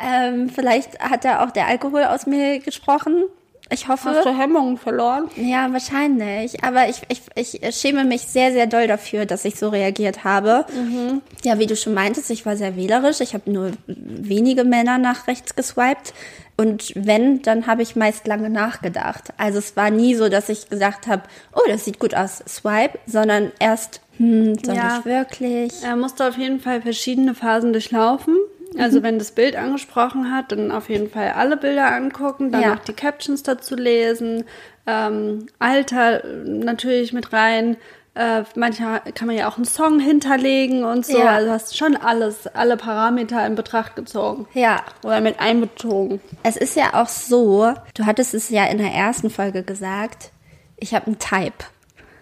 [0.00, 3.24] Ähm, vielleicht hat da auch der Alkohol aus mir gesprochen.
[3.72, 4.10] Ich hoffe.
[4.10, 5.28] Hast du Hemmungen verloren?
[5.36, 6.62] Ja, wahrscheinlich.
[6.64, 10.66] Aber ich, ich, ich schäme mich sehr, sehr doll dafür, dass ich so reagiert habe.
[10.74, 11.22] Mhm.
[11.44, 13.20] Ja, wie du schon meintest, ich war sehr wählerisch.
[13.20, 16.12] Ich habe nur wenige Männer nach rechts geswiped.
[16.56, 19.32] Und wenn, dann habe ich meist lange nachgedacht.
[19.38, 21.22] Also es war nie so, dass ich gesagt habe,
[21.54, 25.72] oh, das sieht gut aus, swipe, sondern erst, hm, soll ja, ich wirklich?
[25.82, 28.36] Er musste auf jeden Fall verschiedene Phasen durchlaufen.
[28.80, 29.02] Also mhm.
[29.04, 32.74] wenn das Bild angesprochen hat, dann auf jeden Fall alle Bilder angucken, dann ja.
[32.74, 34.44] auch die Captions dazu lesen,
[34.86, 37.76] ähm, Alter natürlich mit rein.
[38.14, 41.18] Äh, manchmal kann man ja auch einen Song hinterlegen und so.
[41.18, 41.30] Ja.
[41.30, 44.48] Also hast schon alles, alle Parameter in Betracht gezogen.
[44.54, 44.82] Ja.
[45.04, 46.20] Oder mit einbezogen.
[46.42, 50.32] Es ist ja auch so, du hattest es ja in der ersten Folge gesagt,
[50.76, 51.64] ich habe einen Type.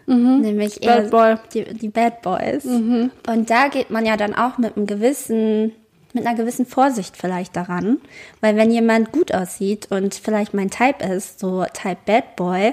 [0.07, 0.41] Mhm.
[0.41, 1.37] Nämlich Bad Boy.
[1.55, 2.65] Die, die Bad Boys.
[2.65, 3.11] Mhm.
[3.27, 5.73] Und da geht man ja dann auch mit einem gewissen
[6.15, 7.99] mit einer gewissen Vorsicht vielleicht daran,
[8.41, 12.73] weil wenn jemand gut aussieht und vielleicht mein Type ist, so Type Bad Boy,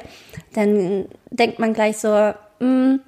[0.53, 2.99] dann denkt man gleich so, mh, hm,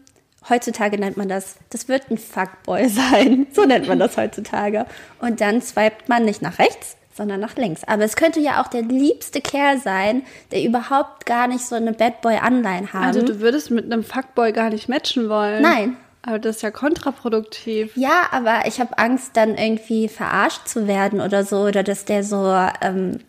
[0.50, 4.86] heutzutage nennt man das, das wird ein Fuckboy sein, so nennt man das heutzutage.
[5.20, 7.84] Und dann swipet man nicht nach rechts, sondern nach links.
[7.86, 11.94] Aber es könnte ja auch der liebste Kerl sein, der überhaupt gar nicht so eine
[11.94, 13.04] Bad Boy Anleihen hat.
[13.04, 15.62] Also du würdest mit einem Fuckboy gar nicht matchen wollen?
[15.62, 15.98] Nein.
[16.28, 17.96] Aber das ist ja kontraproduktiv.
[17.96, 22.26] Ja, aber ich habe Angst, dann irgendwie verarscht zu werden oder so, oder dass der
[22.26, 23.20] so ähm,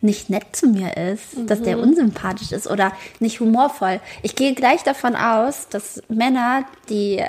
[0.00, 1.48] nicht nett zu mir ist, mhm.
[1.48, 1.82] dass der mhm.
[1.82, 4.00] unsympathisch ist oder nicht humorvoll.
[4.22, 7.20] Ich gehe gleich davon aus, dass Männer, die,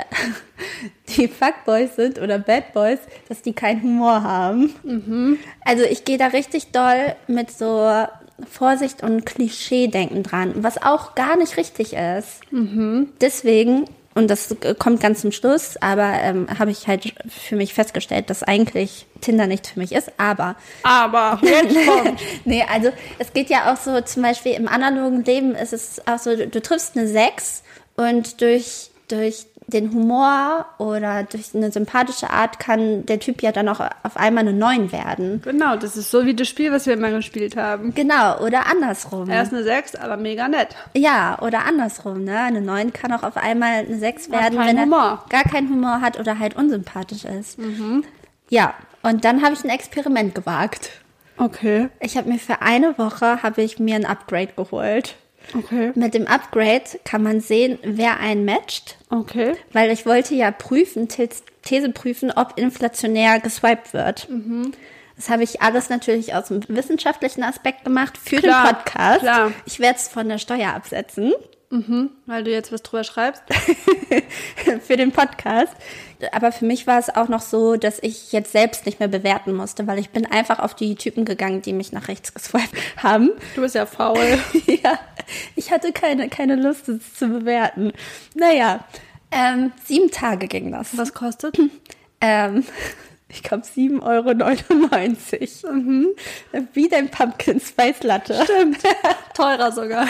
[1.18, 4.76] die Fuckboys sind oder Bad Boys, dass die keinen Humor haben.
[4.84, 5.40] Mhm.
[5.66, 8.06] Also ich gehe da richtig doll mit so
[8.48, 12.42] Vorsicht und Klischee-Denken dran, was auch gar nicht richtig ist.
[12.52, 13.10] Mhm.
[13.20, 13.86] Deswegen
[14.20, 18.44] und das kommt ganz zum Schluss, aber ähm, habe ich halt für mich festgestellt, dass
[18.44, 20.12] eigentlich Tinder nichts für mich ist.
[20.18, 20.58] Aber.
[20.84, 21.40] Aber,
[22.46, 26.20] nee, also es geht ja auch so, zum Beispiel im analogen Leben ist es auch
[26.20, 27.64] so, du, du triffst eine Sechs
[27.96, 33.70] und durch, durch den Humor oder durch eine sympathische Art kann der Typ ja dann
[33.70, 35.42] auch auf einmal eine Neun werden.
[35.44, 37.94] Genau, das ist so wie das Spiel, was wir immer gespielt haben.
[37.94, 39.30] Genau, oder andersrum.
[39.30, 40.76] Er ist eine Sechs, aber mega nett.
[40.96, 42.40] Ja, oder andersrum, ne?
[42.40, 45.26] Eine Neun kann auch auf einmal eine Sechs werden, wenn er Humor.
[45.30, 47.58] gar keinen Humor hat oder halt unsympathisch ist.
[47.60, 48.04] Mhm.
[48.50, 50.92] Ja, und dann habe ich ein Experiment gewagt.
[51.38, 51.90] Okay.
[52.02, 55.16] Ich habe mir für eine Woche habe ich mir ein Upgrade geholt.
[55.56, 55.92] Okay.
[55.96, 58.98] Mit dem Upgrade kann man sehen, wer einen matcht.
[59.10, 59.54] Okay.
[59.72, 61.08] Weil ich wollte ja prüfen,
[61.64, 64.30] These prüfen, ob inflationär geswiped wird.
[64.30, 64.72] Mhm.
[65.16, 69.20] Das habe ich alles natürlich aus dem wissenschaftlichen Aspekt gemacht für klar, den Podcast.
[69.20, 69.52] Klar.
[69.66, 71.34] Ich werde es von der Steuer absetzen.
[71.72, 73.44] Mhm, weil du jetzt was drüber schreibst.
[74.88, 75.74] für den Podcast.
[76.32, 79.56] Aber für mich war es auch noch so, dass ich jetzt selbst nicht mehr bewerten
[79.56, 83.30] musste, weil ich bin einfach auf die Typen gegangen, die mich nach rechts geswiped haben.
[83.56, 84.18] Du bist ja faul.
[84.66, 85.00] ja,
[85.56, 87.94] ich hatte keine, keine Lust, es zu bewerten.
[88.34, 88.84] Naja,
[89.32, 90.98] ähm, sieben Tage ging das.
[90.98, 91.60] Was kostet?
[92.22, 92.66] ähm,
[93.28, 95.74] ich glaube 7,99 Euro.
[95.76, 96.08] Mhm.
[96.74, 98.44] Wie dein Pumpkin Spice Latte.
[98.44, 98.80] Stimmt.
[99.36, 100.08] Teurer sogar.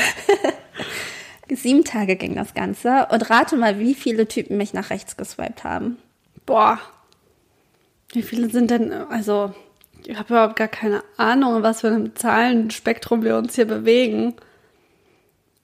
[1.51, 3.07] Sieben Tage ging das Ganze.
[3.11, 5.97] Und rate mal, wie viele Typen mich nach rechts geswiped haben.
[6.45, 6.79] Boah.
[8.11, 9.53] Wie viele sind denn, also
[10.05, 14.35] ich habe überhaupt gar keine Ahnung, was für einem Zahlenspektrum wir uns hier bewegen.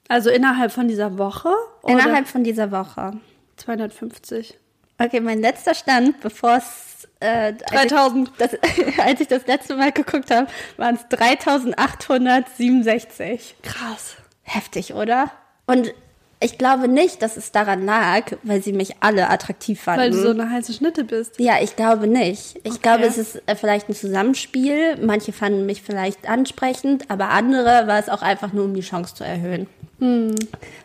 [0.08, 1.50] Also innerhalb von dieser Woche?
[1.82, 1.94] Oder?
[1.94, 3.14] Innerhalb von dieser Woche.
[3.58, 4.60] 250.
[4.98, 8.32] Okay, mein letzter Stand, bevor es äh, 3000.
[8.40, 13.56] Als ich, das, als ich das letzte Mal geguckt habe, waren es 3867.
[13.64, 14.16] Krass.
[14.44, 15.32] Heftig, oder?
[15.66, 15.94] Und
[16.40, 20.02] ich glaube nicht, dass es daran lag, weil sie mich alle attraktiv fanden.
[20.02, 21.40] Weil du so eine heiße Schnitte bist.
[21.40, 22.58] Ja, ich glaube nicht.
[22.64, 22.80] Ich okay.
[22.82, 24.98] glaube, es ist äh, vielleicht ein Zusammenspiel.
[25.02, 29.16] Manche fanden mich vielleicht ansprechend, aber andere war es auch einfach nur, um die Chance
[29.16, 29.68] zu erhöhen.
[30.00, 30.36] Hm.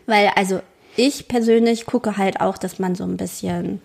[0.06, 0.60] Weil, also
[0.96, 3.82] ich persönlich gucke halt auch, dass man so ein bisschen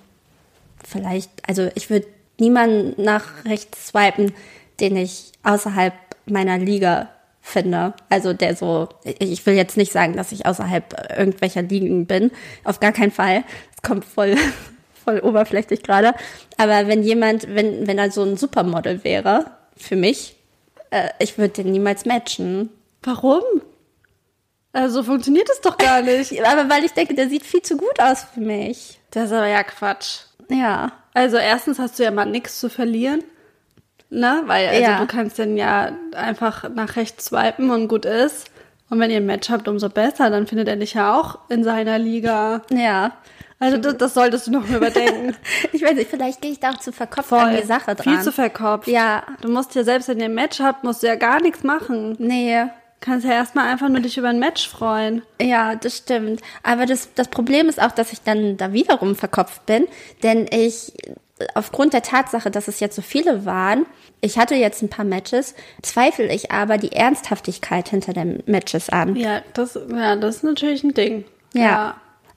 [0.84, 2.08] vielleicht, also ich würde
[2.39, 4.34] niemanden nach rechts swipen,
[4.79, 5.93] den ich außerhalb
[6.25, 7.10] meiner Liga
[7.45, 7.93] finde.
[8.10, 12.31] Also der so, ich will jetzt nicht sagen, dass ich außerhalb irgendwelcher Ligen bin.
[12.63, 13.43] Auf gar keinen Fall.
[13.75, 14.36] Es kommt voll,
[15.05, 16.15] voll oberflächlich gerade.
[16.58, 19.45] Aber wenn jemand, wenn, wenn er so ein Supermodel wäre,
[19.77, 20.36] für mich,
[20.89, 22.69] äh, ich würde den niemals matchen.
[23.03, 23.43] Warum?
[24.73, 26.43] Also funktioniert es doch gar nicht.
[26.45, 28.99] aber weil ich denke, der sieht viel zu gut aus für mich.
[29.12, 30.21] Das ist aber ja Quatsch.
[30.49, 30.91] Ja.
[31.13, 33.23] Also erstens hast du ja mal nichts zu verlieren.
[34.15, 34.43] Ne?
[34.45, 34.99] Weil also ja.
[34.99, 38.49] du kannst dann ja einfach nach rechts swipen und gut ist.
[38.89, 40.30] Und wenn ihr ein Match habt, umso besser.
[40.30, 42.62] Dann findet er dich ja auch in seiner Liga.
[42.71, 43.12] Ja.
[43.60, 45.36] Also das, das solltest du noch mal überdenken.
[45.73, 47.39] ich weiß nicht, vielleicht gehe ich da auch zu verkopft Voll.
[47.39, 48.15] an die Sache dran.
[48.15, 48.88] Viel zu verkopft.
[48.88, 49.23] Ja.
[49.41, 52.15] Du musst ja selbst, wenn ihr ein Match habt, musst du ja gar nichts machen.
[52.17, 52.65] Nee.
[53.01, 55.23] Kannst ja erstmal einfach nur dich über ein Match freuen.
[55.41, 56.41] Ja, das stimmt.
[56.63, 59.88] Aber das, das Problem ist auch, dass ich dann da wiederum verkopft bin,
[60.23, 60.93] denn ich
[61.54, 63.86] aufgrund der Tatsache, dass es jetzt so viele waren,
[64.21, 69.15] ich hatte jetzt ein paar Matches, zweifle ich aber die Ernsthaftigkeit hinter den Matches an.
[69.15, 71.26] Ja, das, ja, das ist natürlich ein Ding.
[71.54, 71.62] ja.
[71.62, 71.95] ja.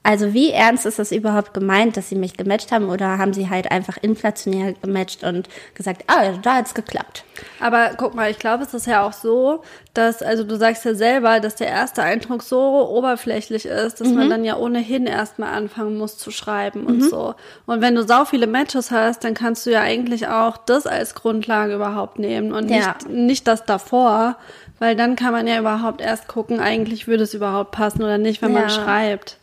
[0.09, 3.51] Also wie ernst ist das überhaupt gemeint, dass sie mich gematcht haben oder haben sie
[3.51, 7.25] halt einfach inflationär gematcht und gesagt, ah, da hat's geklappt.
[7.61, 10.95] Aber guck mal, ich glaube, es ist ja auch so, dass, also du sagst ja
[10.95, 14.15] selber, dass der erste Eindruck so oberflächlich ist, dass mhm.
[14.15, 17.09] man dann ja ohnehin erstmal anfangen muss zu schreiben und mhm.
[17.11, 17.35] so.
[17.67, 21.17] Und wenn du sau viele Matches hast, dann kannst du ja eigentlich auch das als
[21.17, 22.95] Grundlage überhaupt nehmen und ja.
[22.95, 24.39] nicht, nicht das davor,
[24.79, 28.41] weil dann kann man ja überhaupt erst gucken, eigentlich würde es überhaupt passen oder nicht,
[28.41, 28.61] wenn ja.
[28.61, 29.37] man schreibt.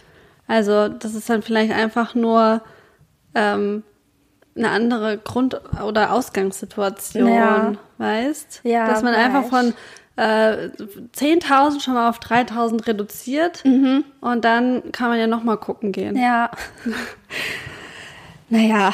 [0.47, 2.61] Also das ist dann vielleicht einfach nur
[3.33, 3.83] ähm,
[4.55, 7.73] eine andere Grund- oder Ausgangssituation, ja.
[7.97, 8.61] weißt?
[8.63, 9.23] Ja, Dass man weiß.
[9.23, 9.73] einfach von
[10.15, 10.69] äh,
[11.17, 14.05] 10.000 schon mal auf 3.000 reduziert mhm.
[14.21, 16.15] und dann kann man ja noch mal gucken gehen.
[16.15, 16.51] Ja.
[18.49, 18.93] Naja,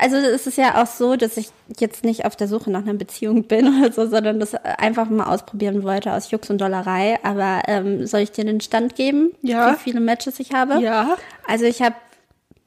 [0.00, 2.94] also es ist ja auch so, dass ich jetzt nicht auf der Suche nach einer
[2.94, 7.18] Beziehung bin oder so, sondern das einfach mal ausprobieren wollte aus Jux und Dollerei.
[7.22, 9.72] Aber ähm, soll ich dir den Stand geben, ja.
[9.72, 10.80] wie viele Matches ich habe?
[10.80, 11.16] Ja.
[11.46, 11.96] Also ich habe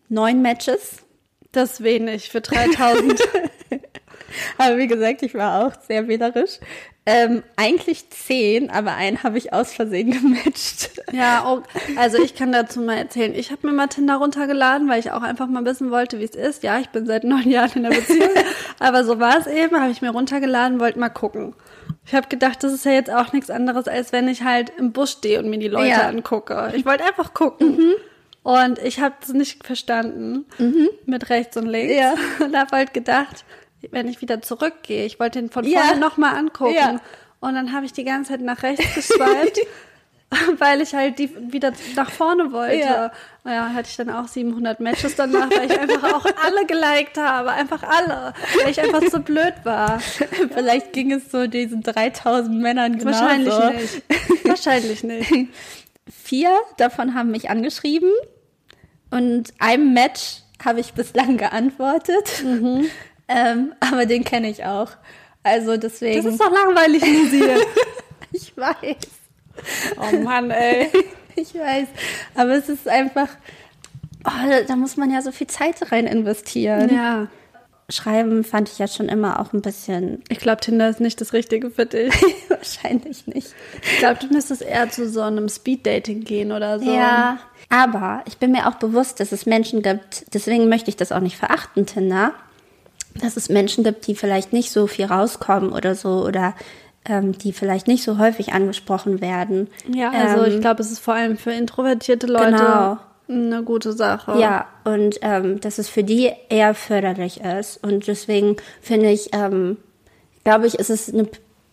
[0.09, 0.97] neun Matches.
[1.51, 3.19] Das ist wenig für 3000.
[4.57, 6.59] aber wie gesagt, ich war auch sehr wählerisch.
[7.09, 10.89] Ähm, eigentlich zehn, aber einen habe ich aus Versehen gematcht.
[11.13, 11.63] Ja, oh,
[11.95, 13.33] also ich kann dazu mal erzählen.
[13.33, 16.35] Ich habe mir mal Tinder runtergeladen, weil ich auch einfach mal wissen wollte, wie es
[16.35, 16.63] ist.
[16.63, 18.29] Ja, ich bin seit neun Jahren in der Beziehung,
[18.79, 19.79] aber so war es eben.
[19.79, 21.55] Habe ich mir runtergeladen, wollte mal gucken.
[22.05, 24.91] Ich habe gedacht, das ist ja jetzt auch nichts anderes, als wenn ich halt im
[24.91, 26.09] Bus stehe und mir die Leute ja.
[26.09, 26.73] angucke.
[26.75, 27.77] Ich wollte einfach gucken.
[27.77, 27.93] Mhm.
[28.43, 30.89] Und ich habe es nicht verstanden mhm.
[31.05, 31.93] mit rechts und links.
[31.93, 32.15] Ja.
[32.43, 33.45] Und habe halt gedacht,
[33.91, 35.05] wenn ich wieder zurückgehe.
[35.05, 35.95] Ich wollte ihn von vorne ja.
[35.95, 36.75] nochmal angucken.
[36.75, 37.01] Ja.
[37.39, 39.59] Und dann habe ich die ganze Zeit nach rechts geswiped,
[40.57, 42.77] weil ich halt die wieder nach vorne wollte.
[42.77, 43.11] Ja.
[43.45, 47.51] ja, hatte ich dann auch 700 Matches danach, weil ich einfach auch alle geliked habe.
[47.51, 48.33] Einfach alle.
[48.61, 49.99] Weil ich einfach so blöd war.
[50.53, 53.21] Vielleicht ging es so diesen 3000 Männern genauso.
[53.21, 54.03] Wahrscheinlich nicht.
[54.45, 55.49] Wahrscheinlich nicht.
[56.09, 58.11] Vier davon haben mich angeschrieben
[59.11, 62.43] und einem Match habe ich bislang geantwortet.
[62.43, 62.89] Mhm.
[63.27, 64.91] Ähm, aber den kenne ich auch.
[65.43, 66.23] Also deswegen.
[66.23, 67.43] Das ist doch langweilig, Lucy.
[68.31, 68.95] ich weiß.
[69.97, 70.89] Oh Mann, ey.
[71.35, 71.87] ich weiß.
[72.35, 73.29] Aber es ist einfach.
[74.25, 76.93] Oh, da, da muss man ja so viel Zeit rein investieren.
[76.93, 77.27] Ja.
[77.89, 80.21] Schreiben fand ich ja schon immer auch ein bisschen.
[80.27, 82.13] Ich glaube, Tinder ist nicht das Richtige für dich.
[82.49, 83.55] Wahrscheinlich nicht.
[83.81, 86.91] Ich glaube, du müsstest eher zu so einem Speed-Dating gehen oder so.
[86.91, 87.39] Ja.
[87.69, 91.21] Aber ich bin mir auch bewusst, dass es Menschen gibt, deswegen möchte ich das auch
[91.21, 92.33] nicht verachten, Tinder,
[93.21, 96.53] dass es Menschen gibt, die vielleicht nicht so viel rauskommen oder so oder
[97.05, 99.69] ähm, die vielleicht nicht so häufig angesprochen werden.
[99.93, 102.97] Ja, also ähm, ich glaube, es ist vor allem für introvertierte Leute genau.
[103.29, 104.39] eine gute Sache.
[104.39, 107.83] Ja, und ähm, dass es für die eher förderlich ist.
[107.83, 109.77] Und deswegen finde ich, ähm,
[110.43, 111.27] glaube ich, ist es eine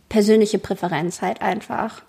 [0.08, 2.02] persönliche Präferenz halt einfach.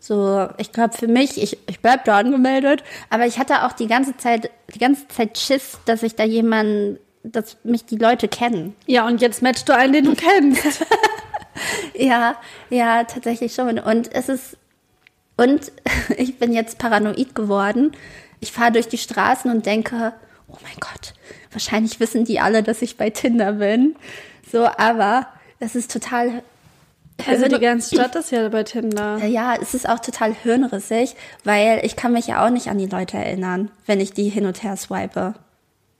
[0.00, 3.86] So, ich glaube für mich, ich, ich bleib da angemeldet, aber ich hatte auch die
[3.86, 8.74] ganze Zeit, die ganze Zeit Schiss, dass ich da jemanden dass mich die Leute kennen.
[8.86, 10.84] Ja, und jetzt matchst du einen, den du kennst.
[11.94, 12.36] ja,
[12.70, 13.78] ja, tatsächlich schon.
[13.78, 14.56] Und es ist,
[15.36, 15.72] und
[16.16, 17.92] ich bin jetzt paranoid geworden.
[18.40, 20.12] Ich fahre durch die Straßen und denke,
[20.48, 21.14] oh mein Gott,
[21.52, 23.96] wahrscheinlich wissen die alle, dass ich bei Tinder bin.
[24.50, 25.28] So, aber
[25.60, 26.42] das ist total
[27.26, 29.24] also die ganze Stadt ist ja bei Tinder.
[29.24, 32.86] Ja, es ist auch total hirnrissig, weil ich kann mich ja auch nicht an die
[32.86, 35.34] Leute erinnern, wenn ich die hin und her swipe.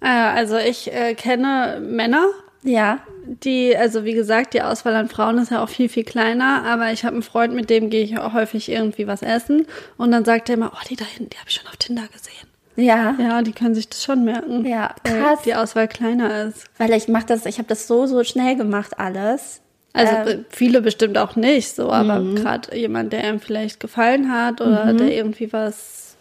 [0.03, 2.27] Also ich äh, kenne Männer.
[2.63, 3.01] Ja.
[3.25, 6.93] Die, also wie gesagt, die Auswahl an Frauen ist ja auch viel, viel kleiner, aber
[6.93, 10.25] ich habe einen Freund, mit dem gehe ich auch häufig irgendwie was essen und dann
[10.25, 12.49] sagt er immer, oh, die da hinten, die habe ich schon auf Tinder gesehen.
[12.75, 13.15] Ja.
[13.19, 14.65] Ja, die können sich das schon merken.
[14.65, 15.43] Ja, krass.
[15.45, 16.65] die Auswahl kleiner ist.
[16.79, 19.61] Weil ich mache das, ich habe das so, so schnell gemacht alles.
[19.93, 22.37] Also ähm, viele bestimmt auch nicht so, aber mhm.
[22.37, 24.99] gerade jemand, der einem vielleicht gefallen hat oder mhm.
[24.99, 26.12] der irgendwie was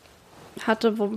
[0.65, 1.09] hatte, wo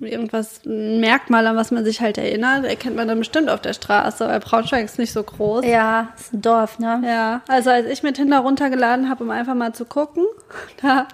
[0.00, 3.72] irgendwas, ein Merkmal, an was man sich halt erinnert, erkennt man dann bestimmt auf der
[3.72, 5.64] Straße, weil Braunschweig ist nicht so groß.
[5.66, 7.02] Ja, ist ein Dorf, ne?
[7.04, 10.24] Ja, also als ich mir Tinder runtergeladen habe, um einfach mal zu gucken,
[10.82, 11.06] da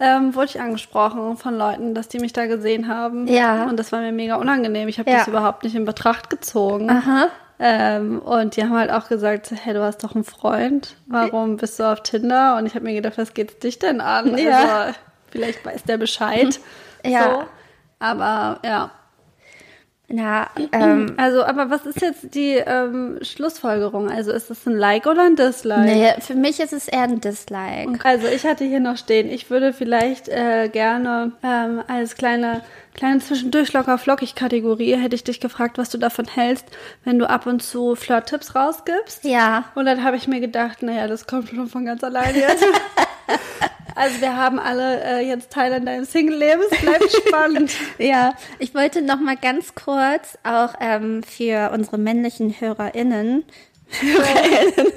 [0.00, 3.26] ähm, wurde ich angesprochen von Leuten, dass die mich da gesehen haben.
[3.28, 3.64] Ja.
[3.64, 4.88] Und das war mir mega unangenehm.
[4.88, 5.18] Ich habe Ja.
[5.18, 6.90] das überhaupt nicht in Betracht gezogen.
[6.90, 7.28] Aha.
[7.60, 11.78] Ähm, und die haben halt auch gesagt, hey, du hast doch einen Freund, warum bist
[11.78, 12.56] du auf Tinder?
[12.56, 14.36] Und ich habe mir gedacht, was geht's dich denn an?
[14.36, 14.58] Ja.
[14.86, 14.98] Also,
[15.30, 16.58] vielleicht weiß der Bescheid.
[17.04, 17.24] Ja.
[17.24, 17.44] So.
[17.98, 18.90] Aber ja.
[20.08, 24.10] Ja, ähm, Also, aber was ist jetzt die ähm, Schlussfolgerung?
[24.10, 25.80] Also ist das ein Like oder ein Dislike?
[25.84, 27.98] nee, für mich ist es eher ein Dislike.
[28.04, 32.62] Also ich hatte hier noch stehen, ich würde vielleicht äh, gerne ähm, als kleine
[32.94, 36.66] kleine zwischendurch locker flockig Kategorie hätte ich dich gefragt, was du davon hältst,
[37.04, 39.24] wenn du ab und zu Flirt-Tipps rausgibst.
[39.24, 39.64] Ja.
[39.74, 42.64] Und dann habe ich mir gedacht, naja, das kommt schon von ganz alleine jetzt.
[43.94, 46.62] also wir haben alle äh, jetzt Teil an deinem Single-Leben.
[46.70, 47.72] Es bleibt spannend.
[47.98, 53.44] Ja, ich wollte noch mal ganz kurz auch ähm, für unsere männlichen HörerInnen,
[54.00, 54.92] HörerInnen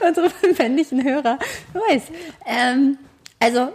[0.00, 1.38] unsere männlichen Hörer,
[1.72, 2.08] du weißt,
[2.46, 2.98] ähm,
[3.38, 3.72] also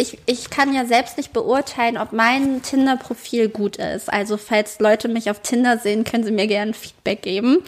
[0.00, 4.10] ich, ich kann ja selbst nicht beurteilen, ob mein Tinder-Profil gut ist.
[4.12, 7.58] Also falls Leute mich auf Tinder sehen, können sie mir gerne Feedback geben.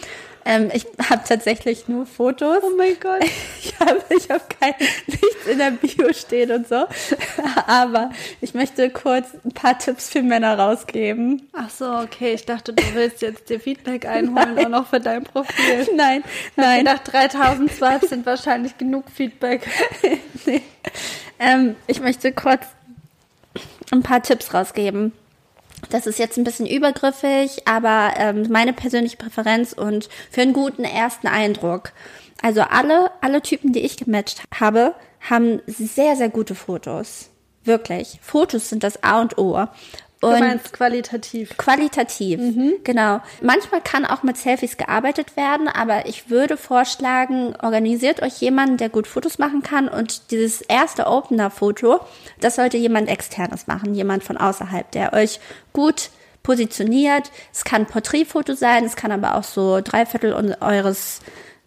[0.45, 2.63] Ähm, ich habe tatsächlich nur Fotos.
[2.63, 3.23] Oh mein Gott.
[3.65, 4.73] Ich habe ich hab kein
[5.07, 6.85] nichts in der Bio stehen und so.
[7.67, 11.49] Aber ich möchte kurz ein paar Tipps für Männer rausgeben.
[11.53, 12.33] Ach so, okay.
[12.33, 15.87] Ich dachte, du willst jetzt dir Feedback einholen, auch noch für dein Profil.
[15.95, 16.23] Nein,
[16.55, 16.85] nein.
[16.85, 19.67] dachte, 3000 Swipes sind wahrscheinlich genug Feedback.
[20.45, 20.61] nee.
[21.39, 22.65] Ähm, ich möchte kurz
[23.91, 25.13] ein paar Tipps rausgeben.
[25.89, 30.83] Das ist jetzt ein bisschen übergriffig, aber ähm, meine persönliche Präferenz und für einen guten
[30.83, 31.91] ersten Eindruck.
[32.41, 37.29] Also alle, alle Typen, die ich gematcht habe, haben sehr, sehr gute Fotos.
[37.63, 38.19] Wirklich.
[38.21, 39.67] Fotos sind das A und O.
[40.23, 41.57] Du Und meinst qualitativ.
[41.57, 42.39] Qualitativ,
[42.85, 43.19] genau.
[43.41, 48.87] Manchmal kann auch mit Selfies gearbeitet werden, aber ich würde vorschlagen, organisiert euch jemanden, der
[48.87, 51.99] gut Fotos machen kann und dieses erste Opener-Foto,
[52.39, 55.41] das sollte jemand externes machen, jemand von außerhalb, der euch
[55.73, 56.09] gut
[56.41, 57.29] positioniert.
[57.53, 61.19] Es kann ein Porträtfoto sein, es kann aber auch so Dreiviertel un- eures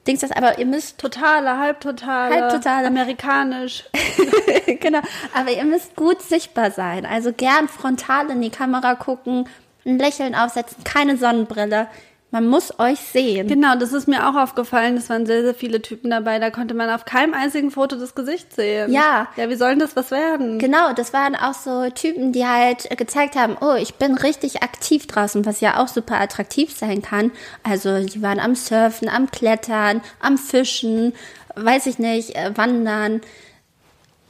[0.06, 2.86] Dings, das, aber ihr müsst Totale, halbtotale, Halbtotale.
[2.86, 3.84] amerikanisch.
[4.80, 5.00] genau.
[5.34, 7.06] Aber ihr müsst gut sichtbar sein.
[7.06, 9.48] Also gern frontal in die Kamera gucken,
[9.84, 11.88] ein Lächeln aufsetzen, keine Sonnenbrille.
[12.36, 13.48] Man muss euch sehen.
[13.48, 14.98] Genau, das ist mir auch aufgefallen.
[14.98, 16.38] Es waren sehr, sehr viele Typen dabei.
[16.38, 18.92] Da konnte man auf keinem einzigen Foto das Gesicht sehen.
[18.92, 19.28] Ja.
[19.36, 20.58] Ja, wie sollen das was werden?
[20.58, 25.06] Genau, das waren auch so Typen, die halt gezeigt haben, oh, ich bin richtig aktiv
[25.06, 27.32] draußen, was ja auch super attraktiv sein kann.
[27.62, 31.14] Also die waren am Surfen, am Klettern, am Fischen,
[31.54, 33.22] weiß ich nicht, äh, wandern.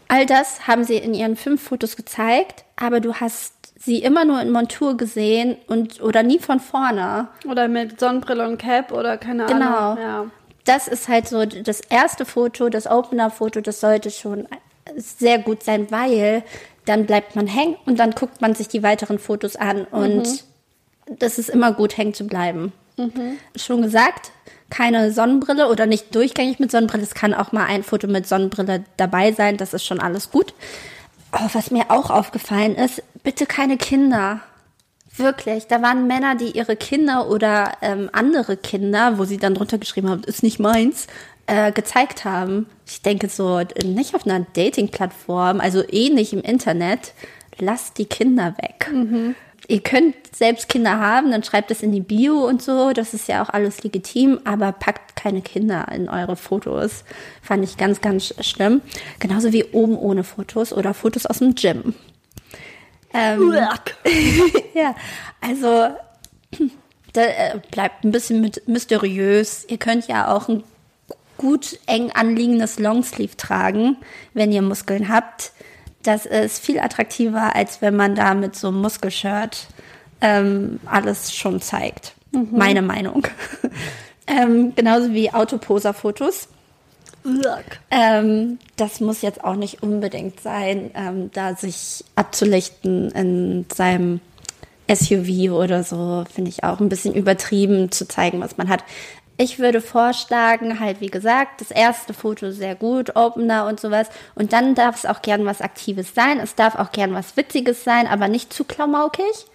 [0.06, 4.40] All das haben sie in ihren fünf Fotos gezeigt, aber du hast sie immer nur
[4.40, 7.28] in Montur gesehen und oder nie von vorne.
[7.48, 9.90] Oder mit Sonnenbrille und Cap oder keine Genau.
[9.92, 10.02] Ahnung.
[10.02, 10.26] Ja.
[10.64, 14.48] Das ist halt so das erste Foto, das Opener-Foto, das sollte schon
[14.96, 16.42] sehr gut sein, weil
[16.86, 20.44] dann bleibt man hängen und dann guckt man sich die weiteren Fotos an und
[21.20, 22.72] das ist immer gut, hängen zu bleiben.
[23.54, 24.32] Schon gesagt,
[24.70, 27.02] keine Sonnenbrille oder nicht durchgängig mit Sonnenbrille.
[27.04, 30.54] Es kann auch mal ein Foto mit Sonnenbrille dabei sein, das ist schon alles gut.
[31.38, 34.40] Oh, was mir auch aufgefallen ist, bitte keine Kinder.
[35.16, 39.78] Wirklich, da waren Männer, die ihre Kinder oder ähm, andere Kinder, wo sie dann drunter
[39.78, 41.06] geschrieben haben, ist nicht meins,
[41.46, 42.66] äh, gezeigt haben.
[42.86, 47.12] Ich denke so, nicht auf einer Dating-Plattform, also eh nicht im Internet.
[47.58, 48.90] Lasst die Kinder weg.
[49.68, 53.26] Ihr könnt selbst Kinder haben, dann schreibt es in die Bio und so, das ist
[53.26, 57.04] ja auch alles legitim, aber packt keine Kinder in eure Fotos.
[57.42, 58.80] Fand ich ganz, ganz schlimm.
[59.18, 61.94] Genauso wie oben ohne Fotos oder Fotos aus dem Gym.
[63.12, 63.52] Ähm,
[64.74, 64.94] ja,
[65.40, 65.88] also
[67.16, 69.64] Das äh, bleibt ein bisschen mit mysteriös.
[69.68, 70.64] Ihr könnt ja auch ein
[71.38, 73.96] gut eng anliegendes Longsleeve tragen,
[74.34, 75.52] wenn ihr Muskeln habt.
[76.06, 79.66] Das ist viel attraktiver, als wenn man da mit so einem Muskelshirt
[80.20, 82.14] ähm, alles schon zeigt.
[82.30, 82.48] Mhm.
[82.52, 83.26] Meine Meinung.
[84.26, 86.48] ähm, genauso wie Autoposer-Fotos.
[87.90, 94.20] Ähm, das muss jetzt auch nicht unbedingt sein, ähm, da sich abzulichten in seinem
[94.88, 98.84] SUV oder so, finde ich auch ein bisschen übertrieben zu zeigen, was man hat.
[99.38, 104.08] Ich würde vorschlagen, halt wie gesagt, das erste Foto sehr gut, Opener und sowas.
[104.34, 106.40] Und dann darf es auch gern was Aktives sein.
[106.40, 109.46] Es darf auch gern was Witziges sein, aber nicht zu klamaukig.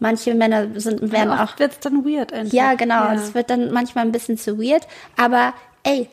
[0.00, 1.58] Manche Männer sind, werden ja, auch.
[1.58, 2.52] wird es dann weird einfach.
[2.52, 3.10] Ja, genau.
[3.12, 4.86] Es wird dann manchmal ein bisschen zu weird.
[5.16, 6.08] Aber ey,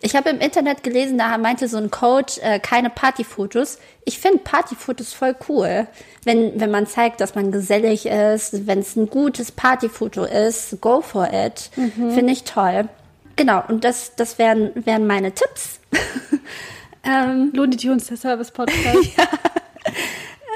[0.00, 3.78] ich habe im Internet gelesen, da meinte so ein Coach, äh, keine Partyfotos.
[4.04, 5.88] Ich finde Partyfotos voll cool.
[6.24, 11.00] Wenn, wenn man zeigt, dass man gesellig ist, wenn es ein gutes Partyfoto ist, go
[11.00, 11.70] for it.
[11.76, 12.12] Mhm.
[12.12, 12.88] Finde ich toll.
[13.34, 15.80] Genau, und das, das wären, wären meine Tipps.
[17.04, 19.16] ähm, Looney Tunes, der Service Podcast.
[19.16, 19.28] ja.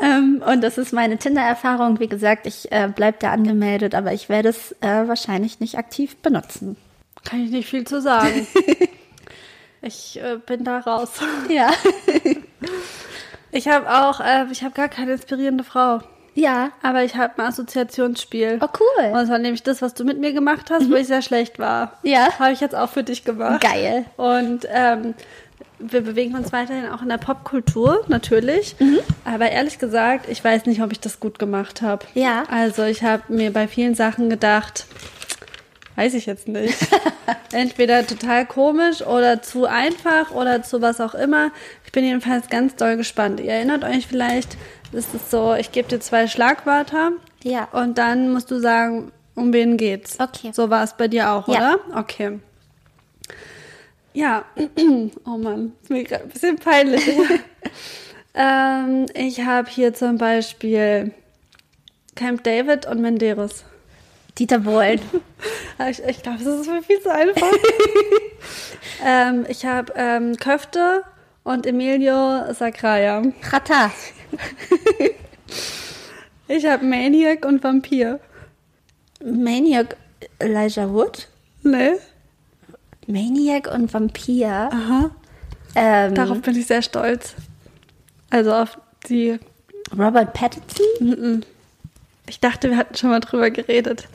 [0.02, 1.98] ähm, und das ist meine Tinder-Erfahrung.
[1.98, 6.16] Wie gesagt, ich äh, bleibe da angemeldet, aber ich werde es äh, wahrscheinlich nicht aktiv
[6.18, 6.76] benutzen.
[7.24, 8.46] Kann ich nicht viel zu sagen.
[9.82, 11.10] Ich äh, bin da raus.
[11.48, 11.70] Ja.
[13.52, 16.00] ich habe auch, äh, ich habe gar keine inspirierende Frau.
[16.34, 16.70] Ja.
[16.82, 18.58] Aber ich habe ein Assoziationsspiel.
[18.62, 19.06] Oh, cool.
[19.06, 20.92] Und das war nämlich das, was du mit mir gemacht hast, mhm.
[20.92, 21.98] wo ich sehr schlecht war.
[22.04, 22.38] Ja.
[22.38, 23.60] Habe ich jetzt auch für dich gemacht.
[23.60, 24.06] Geil.
[24.16, 25.14] Und ähm,
[25.78, 28.76] wir bewegen uns weiterhin auch in der Popkultur, natürlich.
[28.78, 29.00] Mhm.
[29.24, 32.06] Aber ehrlich gesagt, ich weiß nicht, ob ich das gut gemacht habe.
[32.14, 32.44] Ja.
[32.50, 34.86] Also ich habe mir bei vielen Sachen gedacht,
[36.02, 36.76] Weiß ich jetzt nicht.
[37.52, 41.52] Entweder total komisch oder zu einfach oder zu was auch immer.
[41.84, 43.38] Ich bin jedenfalls ganz doll gespannt.
[43.38, 44.56] Ihr erinnert euch vielleicht,
[44.92, 47.12] es ist so, ich gebe dir zwei Schlagwörter.
[47.44, 47.68] Ja.
[47.70, 50.18] Und dann musst du sagen, um wen geht's.
[50.18, 50.50] Okay.
[50.52, 51.76] So war es bei dir auch, ja.
[51.76, 52.00] oder?
[52.00, 52.40] Okay.
[54.12, 54.44] Ja.
[55.24, 57.08] Oh Mann, ist mir gerade ein bisschen peinlich.
[58.34, 61.14] ähm, ich habe hier zum Beispiel
[62.16, 63.64] Camp David und Menderes.
[64.38, 65.00] Dieter Bohlen.
[65.90, 67.46] ich, ich glaube, das ist mir viel zu einfach.
[69.04, 71.02] ähm, ich habe ähm, Köfte
[71.44, 73.22] und Emilio Sacraia.
[73.50, 73.90] Rata.
[76.48, 78.20] ich habe Maniac und Vampir.
[79.24, 79.96] Maniac
[80.38, 81.28] Elijah Wood?
[81.62, 81.92] Nee.
[83.06, 84.70] Maniac und Vampir.
[84.72, 85.10] Aha.
[85.74, 87.34] Ähm, Darauf bin ich sehr stolz.
[88.30, 88.78] Also auf
[89.08, 89.38] die.
[89.96, 90.86] Robert Pattinson?
[91.00, 91.42] Mm -mm.
[92.26, 94.08] Ich dachte, wir hatten schon mal drüber geredet.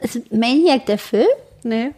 [0.00, 1.28] Ist Maniac der Film?
[1.62, 1.92] Nee.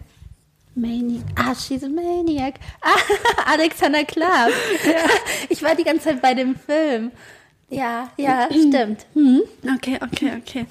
[0.74, 1.24] Maniac.
[1.36, 2.54] Ah, she's a Maniac.
[2.80, 2.98] Ah,
[3.52, 4.52] Alexander Klaas.
[4.84, 5.04] Ja.
[5.48, 7.12] Ich war die ganze Zeit bei dem Film.
[7.68, 9.06] Ja, ja, stimmt.
[9.14, 9.42] Hm.
[9.76, 10.66] Okay, okay, okay.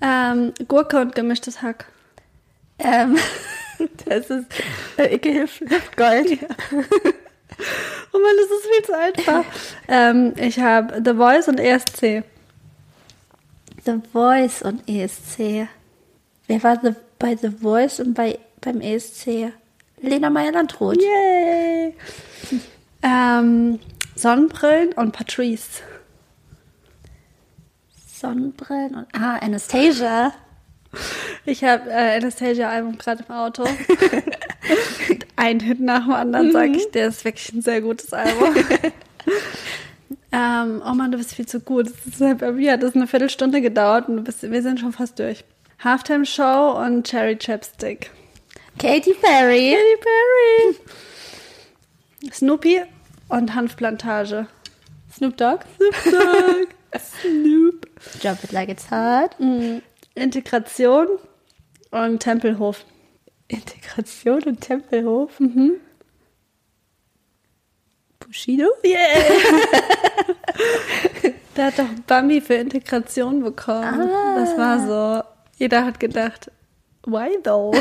[0.00, 1.86] Ähm, Gurke und gemischtes Hack.
[2.78, 3.16] Ähm,
[4.06, 4.46] das ist
[4.98, 5.46] äh, Icke
[5.96, 6.30] Gold.
[6.30, 6.48] Ja.
[8.12, 9.44] oh Mann, das ist viel zu einfach.
[9.88, 12.24] ähm, ich habe The Voice und ESC.
[13.84, 15.68] The Voice und ESC.
[16.46, 19.52] Wer war the, bei The Voice und bei, beim ESC?
[20.00, 21.00] Lena Meyer-Landrut.
[21.00, 21.94] Yay!
[23.02, 23.78] ähm,
[24.14, 25.82] Sonnenbrillen und Patrice.
[28.06, 29.06] Sonnenbrillen und.
[29.14, 30.32] Ah, Anastasia.
[31.44, 33.64] Ich habe äh, Anastasia-Album gerade im Auto.
[35.36, 36.90] ein Hit nach dem anderen, sage ich.
[36.92, 38.54] Der ist wirklich ein sehr gutes Album.
[40.32, 41.86] ähm, oh Mann, du bist viel zu gut.
[41.86, 44.92] Das ist halt bei mir hat das eine Viertelstunde gedauert und bist, wir sind schon
[44.92, 45.44] fast durch.
[45.82, 48.10] Halftime Show und Cherry Chapstick.
[48.78, 49.74] Katy Perry.
[49.74, 50.76] Katy Perry.
[52.32, 52.82] Snoopy
[53.28, 54.46] und Hanfplantage.
[55.12, 55.64] Snoop Dogg.
[55.76, 56.68] Snoop Dogg.
[56.98, 57.86] Snoop.
[58.20, 59.38] Drop it like it's hot.
[59.38, 59.82] Mhm.
[60.14, 61.08] Integration
[61.90, 62.84] und Tempelhof.
[63.48, 65.38] Integration und Tempelhof?
[65.38, 65.80] Mhm.
[68.18, 68.68] Bushido?
[68.82, 68.96] Yeah!
[71.56, 74.10] Der hat doch Bambi für Integration bekommen.
[74.10, 74.34] Ah.
[74.36, 75.22] Das war so
[75.56, 76.50] jeder hat gedacht,
[77.04, 77.74] why though?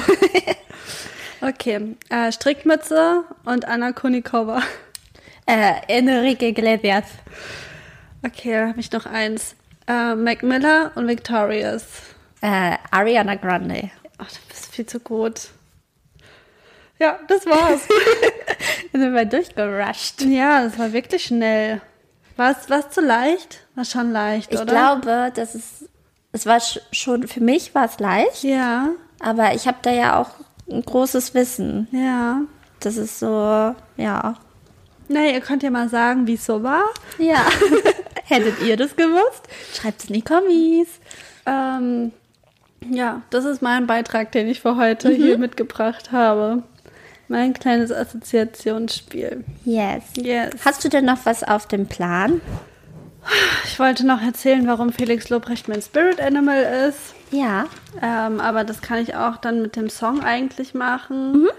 [1.42, 4.62] okay, äh, Strickmütze und Anna Konikova.
[5.46, 7.06] Äh, Enrique Iglesias.
[8.26, 9.56] Okay, da habe ich noch eins.
[9.88, 11.84] Äh, Mac Miller und Victorious.
[12.42, 13.92] Äh, Ariana Grande.
[14.18, 15.50] Ach, du bist viel zu gut.
[16.98, 17.88] Ja, das war's.
[18.92, 20.22] Dann sind wir durchgerusht.
[20.22, 21.82] Ja, das war wirklich schnell.
[22.38, 23.66] War es zu leicht?
[23.76, 24.66] War schon leicht, ich oder?
[24.66, 25.90] Ich glaube, das ist
[26.36, 26.60] es war
[26.92, 28.44] schon, für mich war es leicht.
[28.44, 28.90] Ja.
[29.20, 30.32] Aber ich habe da ja auch
[30.70, 31.88] ein großes Wissen.
[31.92, 32.42] Ja.
[32.82, 34.36] Das ist so, ja.
[35.08, 36.84] Na, ihr könnt ja mal sagen, wie es so war.
[37.18, 37.46] Ja.
[38.26, 39.44] Hättet ihr das gewusst?
[39.74, 40.90] Schreibt es in die Kommis.
[41.46, 42.12] Ähm,
[42.90, 45.16] Ja, das ist mein Beitrag, den ich für heute mhm.
[45.16, 46.64] hier mitgebracht habe.
[47.30, 49.46] Mein kleines Assoziationsspiel.
[49.64, 50.04] Yes.
[50.18, 50.54] yes.
[50.66, 52.42] Hast du denn noch was auf dem Plan?
[53.66, 57.14] Ich wollte noch erzählen, warum Felix Lobrecht mein Spirit Animal ist.
[57.32, 57.66] Ja.
[58.02, 61.44] Ähm, aber das kann ich auch dann mit dem Song eigentlich machen.
[61.44, 61.50] Mhm.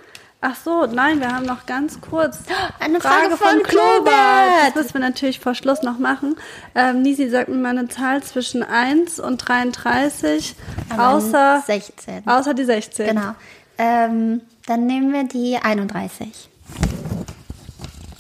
[0.41, 2.39] Ach so, nein, wir haben noch ganz kurz
[2.81, 4.75] eine Frage, Frage von, von Klobert.
[4.75, 6.37] Das müssen wir natürlich vor Schluss noch machen.
[6.75, 10.55] Ähm, Nisi sagt mir mal eine Zahl zwischen 1 und 33,
[10.91, 12.27] Aber außer 16.
[12.27, 13.09] Außer die 16.
[13.09, 13.35] Genau.
[13.79, 16.49] Ähm, dann nehmen wir die 31.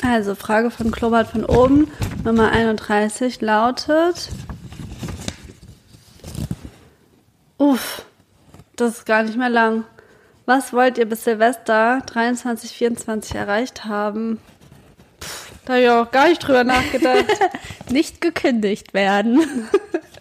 [0.08, 1.90] Also, Frage von Klobert von oben,
[2.24, 4.28] Nummer 31 lautet.
[7.58, 8.06] Uff,
[8.76, 9.84] das ist gar nicht mehr lang.
[10.46, 14.38] Was wollt ihr bis Silvester 23, 24 erreicht haben?
[15.64, 17.26] Da habe ich auch gar nicht drüber nachgedacht.
[17.90, 19.68] nicht gekündigt werden.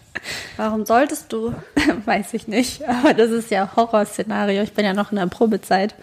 [0.56, 1.54] Warum solltest du?
[2.04, 2.86] Weiß ich nicht.
[2.88, 4.62] Aber das ist ja Horrorszenario.
[4.62, 5.94] Ich bin ja noch in der Probezeit.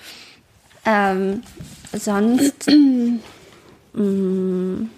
[0.86, 1.44] Ähm,
[1.92, 2.72] sonst.
[3.94, 4.90] Mh, mm,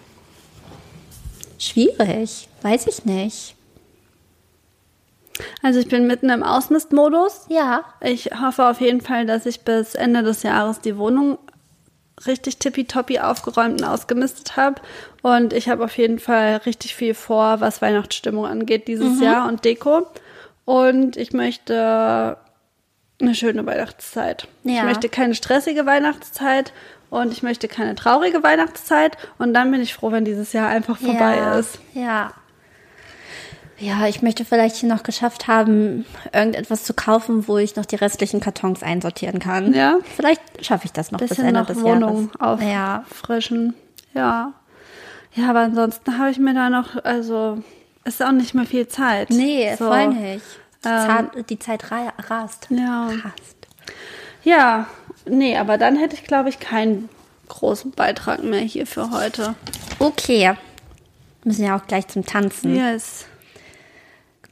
[1.58, 2.48] schwierig.
[2.62, 3.56] Weiß ich nicht.
[5.62, 7.46] Also ich bin mitten im Ausmistmodus.
[7.50, 7.84] Ja.
[8.02, 11.38] Ich hoffe auf jeden Fall, dass ich bis Ende des Jahres die Wohnung
[12.26, 14.82] richtig tippitoppi aufgeräumt und ausgemistet habe.
[15.22, 19.24] Und ich habe auf jeden Fall richtig viel vor, was Weihnachtsstimmung angeht dieses mhm.
[19.24, 20.08] Jahr und Deko.
[20.64, 22.38] Und ich möchte
[23.22, 24.48] eine schöne Weihnachtszeit.
[24.64, 24.78] Ja.
[24.78, 26.74] Ich möchte keine stressige Weihnachtszeit
[27.20, 29.18] und ich möchte keine traurige Weihnachtszeit.
[29.38, 31.58] Und dann bin ich froh, wenn dieses Jahr einfach vorbei ja.
[31.58, 31.80] ist.
[31.94, 32.32] Ja.
[33.78, 38.40] Ja, ich möchte vielleicht noch geschafft haben, irgendetwas zu kaufen, wo ich noch die restlichen
[38.40, 39.74] Kartons einsortieren kann.
[39.74, 39.98] Ja.
[40.16, 43.04] Vielleicht schaffe ich das noch Bisschen bis Ende noch des Wohnung Jahres.
[43.12, 43.74] auffrischen.
[44.14, 44.22] Ja.
[44.22, 44.54] ja.
[45.36, 47.62] Ja, aber ansonsten habe ich mir da noch, also
[48.06, 49.30] ist auch nicht mehr viel Zeit.
[49.30, 49.88] Nee, so.
[49.88, 50.46] voll nicht.
[50.86, 52.68] Die, ähm, die Zeit rast.
[52.70, 53.08] Ja.
[53.08, 53.58] Rast.
[54.44, 54.88] Ja,
[55.28, 57.10] nee, aber dann hätte ich, glaube ich, keinen
[57.48, 59.56] großen Beitrag mehr hier für heute.
[60.00, 60.54] Okay.
[61.44, 62.76] Müssen ja auch gleich zum Tanzen.
[62.76, 63.26] Yes.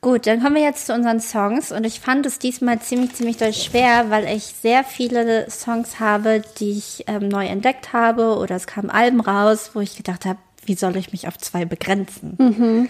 [0.04, 3.38] Gut, dann kommen wir jetzt zu unseren Songs und ich fand es diesmal ziemlich, ziemlich
[3.38, 8.58] doll schwer, weil ich sehr viele Songs habe, die ich ähm, neu entdeckt habe oder
[8.58, 12.36] es kamen Alben raus, wo ich gedacht habe, wie soll ich mich auf zwei begrenzen?
[12.38, 12.90] Mhm.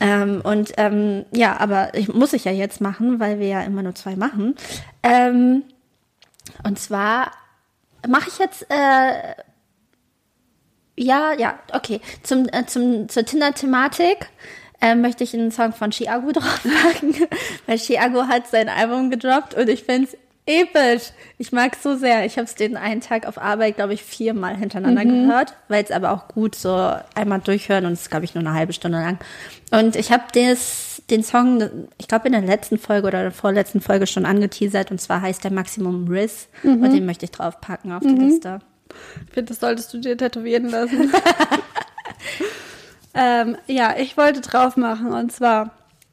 [0.00, 3.82] Ähm, und ähm, ja, aber ich, muss ich ja jetzt machen, weil wir ja immer
[3.82, 4.56] nur zwei machen.
[5.04, 5.62] Ähm,
[6.62, 7.30] und zwar
[8.06, 9.34] mache ich jetzt äh,
[10.96, 14.28] ja, ja, okay, zum, äh, zum, zur Tinder-Thematik
[14.80, 17.16] ähm, möchte ich einen Song von Chiago draufpacken,
[17.66, 20.16] weil Chiago hat sein Album gedroppt und ich finde es
[20.46, 21.10] episch.
[21.38, 22.26] Ich mag es so sehr.
[22.26, 25.26] Ich habe es den einen Tag auf Arbeit, glaube ich, viermal hintereinander mhm.
[25.26, 28.42] gehört, weil es aber auch gut so einmal durchhören und es ist, glaube ich, nur
[28.42, 29.18] eine halbe Stunde lang.
[29.70, 30.24] Und ich habe
[31.10, 35.00] den Song, ich glaube, in der letzten Folge oder der vorletzten Folge schon angeteasert und
[35.00, 36.82] zwar heißt der Maximum Riss mhm.
[36.82, 38.28] und den möchte ich draufpacken auf die mhm.
[38.28, 38.60] Liste.
[39.26, 41.12] Ich finde, das solltest du dir tätowieren lassen.
[43.14, 45.70] Ähm, ja, ich wollte drauf machen und zwar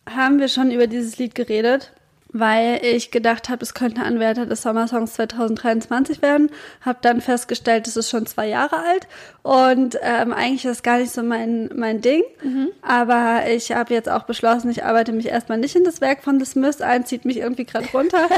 [0.07, 1.91] haben wir schon über dieses Lied geredet,
[2.34, 6.49] weil ich gedacht habe, es könnte Anwärter des Sommersongs 2023 werden.
[6.82, 9.07] Habe dann festgestellt, es ist schon zwei Jahre alt
[9.43, 12.23] und ähm, eigentlich ist es gar nicht so mein, mein Ding.
[12.41, 12.69] Mhm.
[12.82, 16.39] Aber ich habe jetzt auch beschlossen, ich arbeite mich erstmal nicht in das Werk von
[16.39, 18.29] The Smiths ein, zieht mich irgendwie gerade runter.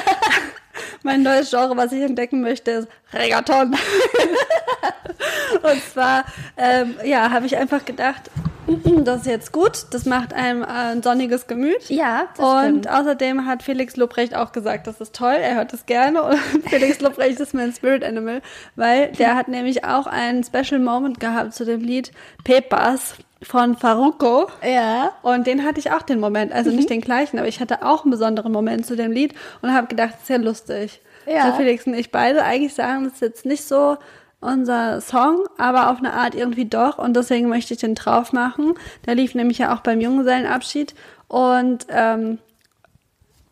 [1.03, 3.75] mein neues Genre, was ich entdecken möchte, ist Reggaeton.
[5.63, 6.25] und zwar,
[6.57, 8.31] ähm, ja, habe ich einfach gedacht,
[9.03, 9.85] das ist jetzt gut.
[9.91, 11.89] Das macht einem ein sonniges Gemüt.
[11.89, 12.89] Ja, das Und stimmt.
[12.89, 15.35] außerdem hat Felix Lobrecht auch gesagt, das ist toll.
[15.35, 16.23] Er hört es gerne.
[16.23, 16.37] Und
[16.69, 18.41] Felix Lobrecht ist mein Spirit Animal,
[18.75, 22.11] weil der hat nämlich auch einen Special Moment gehabt zu dem Lied
[22.43, 24.47] Pepas von Faruko.
[24.63, 25.11] Ja.
[25.21, 26.51] Und den hatte ich auch den Moment.
[26.51, 26.77] Also mhm.
[26.77, 29.87] nicht den gleichen, aber ich hatte auch einen besonderen Moment zu dem Lied und habe
[29.87, 31.01] gedacht, das ist ja lustig.
[31.25, 31.51] Ja.
[31.51, 33.97] So Felix und ich beide eigentlich sagen, das ist jetzt nicht so
[34.43, 36.97] unser Song, aber auf eine Art irgendwie doch.
[36.97, 38.75] Und deswegen möchte ich den drauf machen.
[39.05, 40.93] Der lief nämlich ja auch beim Junggesellenabschied.
[41.27, 42.37] Und ähm,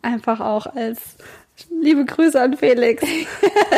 [0.02, 1.16] einfach auch als
[1.70, 3.04] liebe Grüße an Felix,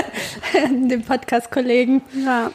[0.55, 2.03] den Podcast-Kollegen.
[2.25, 2.51] Ja.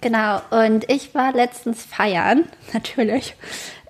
[0.00, 0.40] Genau.
[0.50, 3.34] Und ich war letztens feiern, natürlich.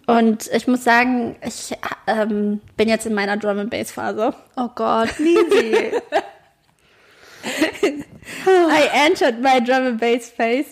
[0.06, 1.76] Und ich muss sagen, ich
[2.06, 4.32] ähm, bin jetzt in meiner Drum and Bass Phase.
[4.56, 5.92] Oh Gott, Lisi.
[8.46, 10.66] I entered my drum and bass phase.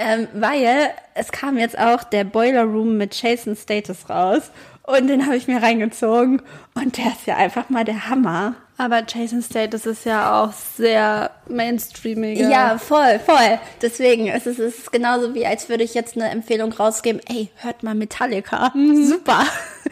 [0.00, 4.50] Ähm, weil es kam jetzt auch der Boiler Room mit Jason Status raus.
[4.84, 6.40] Und den habe ich mir reingezogen.
[6.74, 8.54] Und der ist ja einfach mal der Hammer.
[8.80, 12.38] Aber Jason Status ist ja auch sehr mainstreamig.
[12.38, 13.58] Ja, voll, voll.
[13.82, 17.20] Deswegen ist es ist genauso wie, als würde ich jetzt eine Empfehlung rausgeben.
[17.28, 18.70] Ey, hört mal Metallica.
[18.74, 19.04] Mhm.
[19.04, 19.44] Super.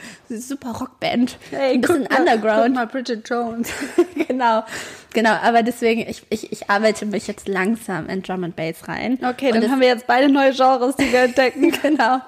[0.28, 1.38] Super Rockband.
[1.50, 2.74] Hey, Ein bisschen Underground.
[2.74, 3.70] Mal, guck mal Bridget Jones.
[4.28, 4.64] genau.
[5.12, 9.18] Genau, aber deswegen, ich, ich, ich arbeite mich jetzt langsam in Drum and Bass rein.
[9.24, 11.72] Okay, dann haben wir jetzt beide neue Genres, die wir entdecken.
[11.82, 12.20] genau.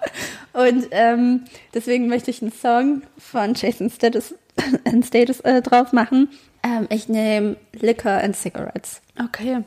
[0.55, 1.45] Und ähm,
[1.75, 4.35] deswegen möchte ich einen Song von Jason Status,
[5.07, 6.31] Status äh, drauf machen.
[6.63, 9.03] Ähm, ich nehme Liquor and Cigarettes.
[9.23, 9.63] Okay.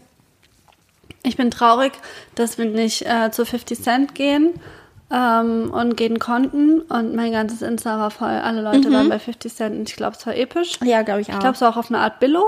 [1.24, 1.92] Ich bin traurig,
[2.34, 4.56] dass wir nicht äh, zu 50 Cent gehen
[5.14, 6.82] ähm, und gehen konnten.
[6.82, 8.30] Und mein ganzes Insta war voll.
[8.30, 8.94] Alle Leute mhm.
[8.94, 10.80] waren bei 50 Cent und ich glaube, es war episch.
[10.84, 11.34] Ja, glaube ich auch.
[11.34, 12.44] Ich glaube, es war auch auf eine Art Billo,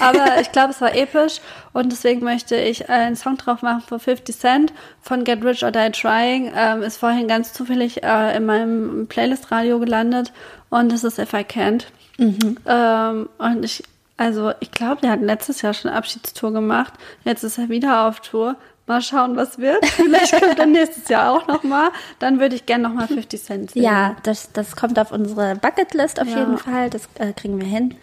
[0.00, 1.40] aber ich glaube, es war episch.
[1.72, 5.70] Und deswegen möchte ich einen Song drauf machen von 50 Cent von Get Rich or
[5.70, 6.52] Die Trying.
[6.54, 10.32] Ähm, ist vorhin ganz zufällig äh, in meinem Playlist-Radio gelandet
[10.70, 11.84] und das ist If I Can't.
[12.18, 12.58] Mhm.
[12.66, 13.82] Ähm, und ich
[14.18, 16.92] also ich glaube, der hat letztes Jahr schon eine Abschiedstour gemacht.
[17.24, 18.56] Jetzt ist er wieder auf Tour.
[18.92, 19.86] Mal schauen, was wird.
[19.86, 21.90] Vielleicht kommt er nächstes Jahr auch noch mal.
[22.18, 23.82] Dann würde ich gerne noch mal 50 Cent sehen.
[23.82, 26.40] Ja, das, das kommt auf unsere Bucketlist auf ja.
[26.40, 26.90] jeden Fall.
[26.90, 27.94] Das äh, kriegen wir hin.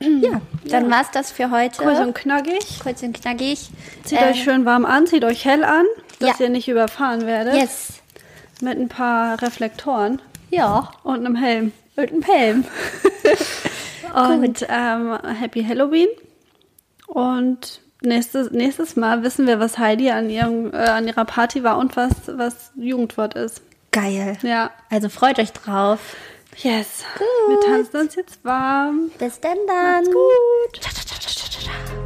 [0.00, 1.00] ja, dann ja.
[1.02, 1.82] es das für heute.
[1.82, 2.80] Kurz und knackig.
[2.82, 3.68] Kurz und knackig.
[4.04, 5.84] Zieht äh, euch schön warm an, zieht euch hell an,
[6.18, 6.46] dass ja.
[6.46, 7.54] ihr nicht überfahren werdet.
[7.54, 8.00] Yes.
[8.62, 10.22] Mit ein paar Reflektoren.
[10.48, 10.92] Ja.
[11.02, 11.72] Und einem Helm.
[11.96, 12.64] Und einem Helm.
[14.14, 16.08] und ähm, Happy Halloween.
[17.06, 21.78] Und nächstes, nächstes Mal wissen wir, was Heidi an, ihrem, äh, an ihrer Party war
[21.78, 23.62] und was, was Jugendwort ist.
[23.90, 24.38] Geil.
[24.42, 24.70] Ja.
[24.90, 26.16] Also freut euch drauf.
[26.56, 27.04] Yes.
[27.16, 27.26] Gut.
[27.48, 29.10] Wir tanzen uns jetzt warm.
[29.18, 30.04] Bis dann dann.
[30.04, 30.80] Macht's gut.
[30.80, 32.01] Ciao, ciao, ciao.